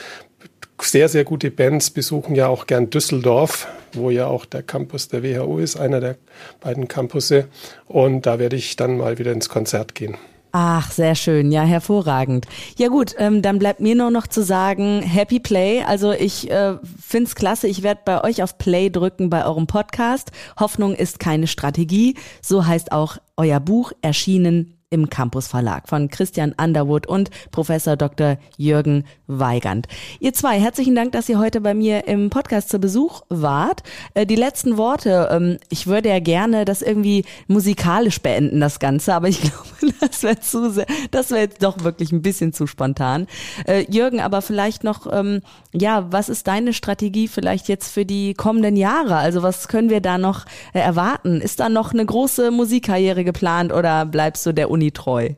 sehr, 0.82 1.10
sehr 1.10 1.24
gute 1.24 1.52
Bands 1.52 1.92
besuchen 1.92 2.36
ja 2.36 2.48
auch 2.48 2.66
gern 2.66 2.90
Düsseldorf, 2.90 3.68
wo 3.94 4.10
ja 4.10 4.28
auch 4.28 4.46
der 4.46 4.64
Campus 4.64 5.10
der 5.10 5.24
WHO 5.24 5.60
ist, 5.60 5.78
einer 5.78 6.00
der 6.00 6.18
beiden 6.60 6.88
Campusse. 6.88 7.48
Und 7.88 8.26
da 8.26 8.40
werde 8.40 8.56
ich 8.56 8.76
dann 8.76 8.98
mal 8.98 9.20
wieder 9.20 9.32
ins 9.32 9.50
Konzert 9.50 9.96
gehen. 9.96 10.18
Ach, 10.54 10.92
sehr 10.92 11.16
schön, 11.16 11.50
ja, 11.52 11.64
hervorragend. 11.64 12.46
Ja 12.78 12.90
gut, 12.90 13.16
ähm, 13.18 13.42
dann 13.42 13.58
bleibt 13.58 13.80
mir 13.80 13.96
nur 13.96 14.12
noch 14.12 14.28
zu 14.28 14.44
sagen, 14.44 15.02
Happy 15.02 15.40
Play. 15.40 15.84
Also 15.84 16.12
ich 16.12 16.52
äh, 16.52 16.78
find's 17.02 17.36
klasse, 17.36 17.70
ich 17.70 17.84
werde 17.84 18.02
bei 18.04 18.22
euch 18.24 18.44
auf 18.44 18.58
Play 18.58 18.90
drücken 18.90 19.30
bei 19.30 19.46
eurem 19.46 19.66
Podcast. 19.66 20.32
Hoffnung 20.60 20.94
ist 20.94 21.20
keine 21.20 21.48
Strategie. 21.48 22.16
So 22.42 22.66
heißt 22.66 22.92
auch 22.92 23.18
euer 23.38 23.62
Buch, 23.62 23.94
erschienen 24.02 24.81
im 24.92 25.10
Campus 25.10 25.48
Verlag 25.48 25.88
von 25.88 26.10
Christian 26.10 26.54
Underwood 26.62 27.08
und 27.08 27.32
Professor 27.52 27.96
Dr. 27.96 28.38
Jürgen 28.58 29.06
Weigand. 29.26 29.88
Ihr 30.20 30.34
zwei, 30.34 30.60
herzlichen 30.60 30.96
Dank, 30.96 31.14
dass 31.14 31.30
ihr 31.30 31.40
heute 31.40 31.62
bei 31.62 31.74
mir 31.74 32.08
im 32.08 32.30
Podcast 32.30 32.70
zu 32.70 32.78
Besuch 32.78 33.22
wart. 33.30 33.84
Äh, 34.14 34.26
die 34.26 34.36
letzten 34.36 34.78
Worte, 34.78 35.30
ähm, 35.32 35.58
ich 35.70 35.88
würde 35.88 36.10
ja 36.10 36.20
gerne 36.20 36.66
das 36.66 36.82
irgendwie 36.82 37.24
musikalisch 37.48 38.22
beenden, 38.22 38.60
das 38.60 38.80
Ganze, 38.80 39.14
aber 39.14 39.30
ich 39.30 39.42
glaube, 39.80 39.94
das 40.02 40.24
wäre 40.24 40.40
zu 40.42 40.70
sehr, 40.70 40.86
das 41.10 41.32
wäre 41.32 41.42
jetzt 41.42 41.64
doch 41.64 41.84
wirklich 41.86 42.12
ein 42.12 42.22
bisschen 42.22 42.52
zu 42.52 42.68
spontan. 42.68 43.28
Äh, 43.66 43.86
Jürgen, 43.90 44.20
aber 44.20 44.42
vielleicht 44.42 44.84
noch, 44.84 45.08
ähm, 45.10 45.42
ja, 45.72 46.12
was 46.12 46.28
ist 46.28 46.48
deine 46.48 46.74
Strategie 46.74 47.30
vielleicht 47.30 47.70
jetzt 47.70 47.94
für 47.94 48.06
die 48.06 48.34
kommenden 48.34 48.76
Jahre? 48.76 49.16
Also 49.16 49.42
was 49.42 49.70
können 49.70 49.90
wir 49.90 50.02
da 50.02 50.18
noch 50.18 50.46
äh, 50.74 50.80
erwarten? 50.80 51.40
Ist 51.40 51.62
da 51.62 51.70
noch 51.70 51.94
eine 51.94 52.06
große 52.06 52.52
Musikkarriere 52.52 53.24
geplant 53.24 53.72
oder 53.72 54.06
bleibst 54.06 54.46
du 54.46 54.54
der 54.54 54.70
Uni 54.82 54.92
treu? 54.92 55.30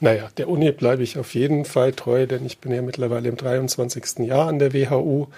Naja, 0.00 0.28
der 0.36 0.50
Uni 0.50 0.70
bleibe 0.70 1.02
ich 1.02 1.16
auf 1.16 1.34
jeden 1.34 1.64
Fall 1.64 1.92
treu, 1.92 2.26
denn 2.26 2.44
ich 2.44 2.58
bin 2.58 2.70
ja 2.70 2.82
mittlerweile 2.82 3.30
im 3.30 3.36
23. 3.36 4.26
Jahr 4.26 4.48
an 4.48 4.58
der 4.58 4.74
WHU. 4.74 5.28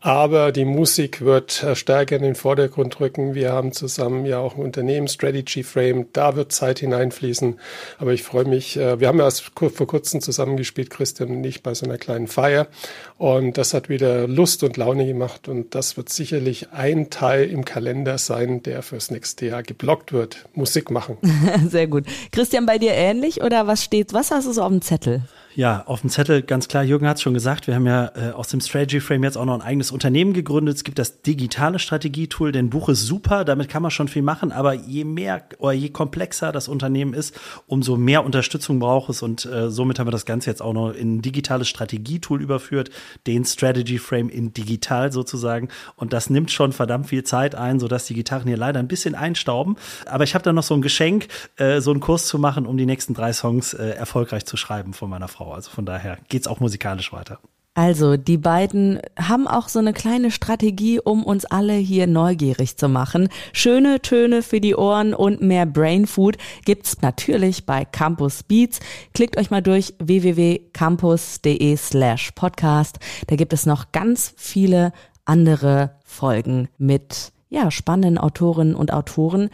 Aber 0.00 0.50
die 0.50 0.64
Musik 0.64 1.20
wird 1.20 1.66
stärker 1.74 2.16
in 2.16 2.22
den 2.22 2.34
Vordergrund 2.34 3.00
rücken. 3.00 3.34
Wir 3.34 3.52
haben 3.52 3.72
zusammen 3.72 4.24
ja 4.24 4.38
auch 4.38 4.56
ein 4.56 4.62
Unternehmen, 4.62 5.08
Strategy 5.08 5.62
Frame. 5.62 6.06
Da 6.14 6.36
wird 6.36 6.52
Zeit 6.52 6.78
hineinfließen. 6.78 7.58
Aber 7.98 8.12
ich 8.12 8.22
freue 8.22 8.46
mich. 8.46 8.78
Äh, 8.78 8.98
wir 8.98 9.08
haben 9.08 9.18
ja 9.18 9.28
vor 9.30 9.86
kurzem 9.86 10.22
zusammengespielt, 10.22 10.88
Christian 10.88 11.30
und 11.30 11.44
ich, 11.44 11.62
bei 11.62 11.74
so 11.74 11.84
einer 11.84 11.98
kleinen 11.98 12.28
Feier. 12.28 12.66
Und 13.18 13.58
das 13.58 13.74
hat 13.74 13.90
wieder 13.90 14.26
Lust 14.26 14.62
und 14.62 14.78
Laune 14.78 15.06
gemacht. 15.06 15.48
Und 15.48 15.74
das 15.74 15.98
wird 15.98 16.08
sicherlich 16.08 16.72
ein 16.72 17.10
Teil 17.10 17.50
im 17.50 17.66
Kalender 17.66 18.16
sein, 18.16 18.62
der 18.62 18.82
fürs 18.82 19.10
nächste 19.10 19.46
Jahr 19.46 19.62
geblockt 19.62 20.14
wird. 20.14 20.46
Musik 20.54 20.90
machen. 20.90 21.18
Sehr 21.68 21.86
gut. 21.86 22.04
Christian, 22.32 22.64
bei 22.64 22.78
dir 22.78 22.92
ähnlich 22.92 23.42
oder 23.42 23.66
was 23.66 23.84
steht 23.84 24.14
was 24.14 24.30
hast 24.30 24.46
du 24.46 24.52
so 24.52 24.62
auf 24.62 24.70
dem 24.70 24.82
Zettel? 24.82 25.22
Ja, 25.56 25.82
auf 25.86 26.02
dem 26.02 26.10
Zettel 26.10 26.42
ganz 26.42 26.68
klar, 26.68 26.84
Jürgen 26.84 27.08
hat 27.08 27.16
es 27.16 27.22
schon 27.22 27.34
gesagt, 27.34 27.66
wir 27.66 27.74
haben 27.74 27.86
ja 27.86 28.12
äh, 28.14 28.30
aus 28.30 28.48
dem 28.48 28.60
Strategy 28.60 29.00
Frame 29.00 29.24
jetzt 29.24 29.36
auch 29.36 29.44
noch 29.44 29.54
ein 29.54 29.62
eigenes 29.62 29.90
Unternehmen 29.90 30.32
gegründet. 30.32 30.76
Es 30.76 30.84
gibt 30.84 31.00
das 31.00 31.22
digitale 31.22 31.80
Strategietool, 31.80 32.52
denn 32.52 32.70
Buch 32.70 32.88
ist 32.88 33.04
super, 33.04 33.44
damit 33.44 33.68
kann 33.68 33.82
man 33.82 33.90
schon 33.90 34.06
viel 34.06 34.22
machen, 34.22 34.52
aber 34.52 34.74
je 34.74 35.02
mehr 35.02 35.42
oder 35.58 35.72
je 35.72 35.88
komplexer 35.88 36.52
das 36.52 36.68
Unternehmen 36.68 37.14
ist, 37.14 37.38
umso 37.66 37.96
mehr 37.96 38.24
Unterstützung 38.24 38.78
braucht 38.78 39.10
es 39.10 39.22
und 39.22 39.44
äh, 39.44 39.70
somit 39.70 39.98
haben 39.98 40.06
wir 40.06 40.12
das 40.12 40.24
Ganze 40.24 40.50
jetzt 40.50 40.62
auch 40.62 40.72
noch 40.72 40.92
in 40.92 41.16
ein 41.16 41.22
digitales 41.22 41.68
Strategietool 41.68 42.40
überführt, 42.40 42.90
den 43.26 43.44
Strategy 43.44 43.98
Frame 43.98 44.28
in 44.28 44.54
digital 44.54 45.10
sozusagen 45.10 45.68
und 45.96 46.12
das 46.12 46.30
nimmt 46.30 46.52
schon 46.52 46.72
verdammt 46.72 47.08
viel 47.08 47.24
Zeit 47.24 47.56
ein, 47.56 47.80
sodass 47.80 48.04
die 48.04 48.14
Gitarren 48.14 48.46
hier 48.46 48.56
leider 48.56 48.78
ein 48.78 48.88
bisschen 48.88 49.16
einstauben, 49.16 49.76
aber 50.06 50.22
ich 50.22 50.34
habe 50.34 50.44
da 50.44 50.52
noch 50.52 50.62
so 50.62 50.74
ein 50.74 50.82
Geschenk, 50.82 51.26
äh, 51.56 51.80
so 51.80 51.90
einen 51.90 51.98
Kurs 51.98 52.28
zu 52.28 52.38
machen, 52.38 52.66
um 52.66 52.76
die 52.76 52.86
nächsten 52.86 53.14
drei 53.14 53.32
Songs 53.32 53.74
äh, 53.74 53.90
erfolgreich 53.90 54.46
zu 54.46 54.56
schreiben 54.56 54.94
von 54.94 55.10
meiner 55.10 55.26
Frau. 55.26 55.40
Frau. 55.50 55.54
Also 55.54 55.70
von 55.70 55.86
daher 55.86 56.18
geht 56.28 56.42
es 56.42 56.46
auch 56.46 56.60
musikalisch 56.60 57.12
weiter. 57.12 57.38
Also, 57.74 58.16
die 58.16 58.36
beiden 58.36 59.00
haben 59.16 59.46
auch 59.46 59.68
so 59.68 59.78
eine 59.78 59.92
kleine 59.92 60.32
Strategie, 60.32 60.98
um 60.98 61.22
uns 61.24 61.44
alle 61.44 61.74
hier 61.74 62.08
neugierig 62.08 62.76
zu 62.76 62.88
machen. 62.88 63.28
Schöne 63.52 64.02
Töne 64.02 64.42
für 64.42 64.60
die 64.60 64.74
Ohren 64.74 65.14
und 65.14 65.40
mehr 65.40 65.66
Brain 65.66 66.06
Food 66.06 66.36
gibt's 66.64 67.00
natürlich 67.00 67.66
bei 67.66 67.84
Campus 67.84 68.42
Beats. 68.42 68.80
Klickt 69.14 69.38
euch 69.38 69.52
mal 69.52 69.62
durch 69.62 69.94
www.campus.de 70.00 71.76
slash 71.76 72.32
podcast. 72.32 72.98
Da 73.28 73.36
gibt 73.36 73.52
es 73.52 73.66
noch 73.66 73.92
ganz 73.92 74.34
viele 74.36 74.92
andere 75.24 75.92
Folgen 76.04 76.68
mit 76.76 77.32
ja, 77.50 77.70
spannenden 77.70 78.18
Autorinnen 78.18 78.74
und 78.74 78.92
Autoren, 78.92 79.48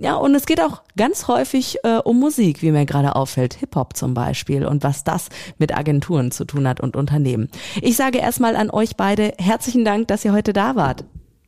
ja, 0.00 0.16
und 0.16 0.34
es 0.34 0.46
geht 0.46 0.62
auch 0.62 0.82
ganz 0.96 1.28
häufig 1.28 1.76
äh, 1.84 1.98
um 1.98 2.18
Musik, 2.18 2.62
wie 2.62 2.70
mir 2.70 2.86
gerade 2.86 3.16
auffällt, 3.16 3.52
Hip-Hop 3.54 3.94
zum 3.96 4.14
Beispiel 4.14 4.64
und 4.64 4.82
was 4.82 5.04
das 5.04 5.28
mit 5.58 5.76
Agenturen 5.76 6.30
zu 6.30 6.46
tun 6.46 6.66
hat 6.66 6.80
und 6.80 6.96
Unternehmen. 6.96 7.50
Ich 7.82 7.96
sage 7.96 8.16
erstmal 8.16 8.56
an 8.56 8.70
euch 8.70 8.96
beide 8.96 9.34
herzlichen 9.38 9.84
Dank, 9.84 10.08
dass 10.08 10.24
ihr 10.24 10.32
heute 10.32 10.54
da 10.54 10.74
wart. 10.74 11.04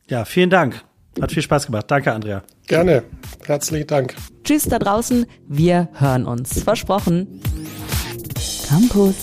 Ja, 0.06 0.26
vielen 0.26 0.50
Dank. 0.50 0.84
Hat 1.20 1.32
viel 1.32 1.42
Spaß 1.42 1.66
gemacht. 1.66 1.86
Danke, 1.88 2.12
Andrea. 2.12 2.42
Gerne. 2.66 3.04
Herzlichen 3.46 3.86
Dank. 3.86 4.14
Tschüss 4.44 4.64
da 4.64 4.78
draußen. 4.78 5.24
Wir 5.48 5.88
hören 5.94 6.26
uns. 6.26 6.62
Versprochen. 6.62 7.40
Campus 8.68 9.14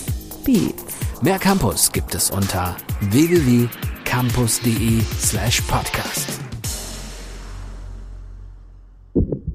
Beats. 0.44 0.96
Mehr 1.22 1.38
Campus 1.38 1.92
gibt 1.92 2.16
es 2.16 2.30
unter 2.30 2.76
www.campus.de 3.00 5.00
slash 5.20 5.60
podcast. 5.62 6.39
Thank 9.14 9.26
you. 9.34 9.49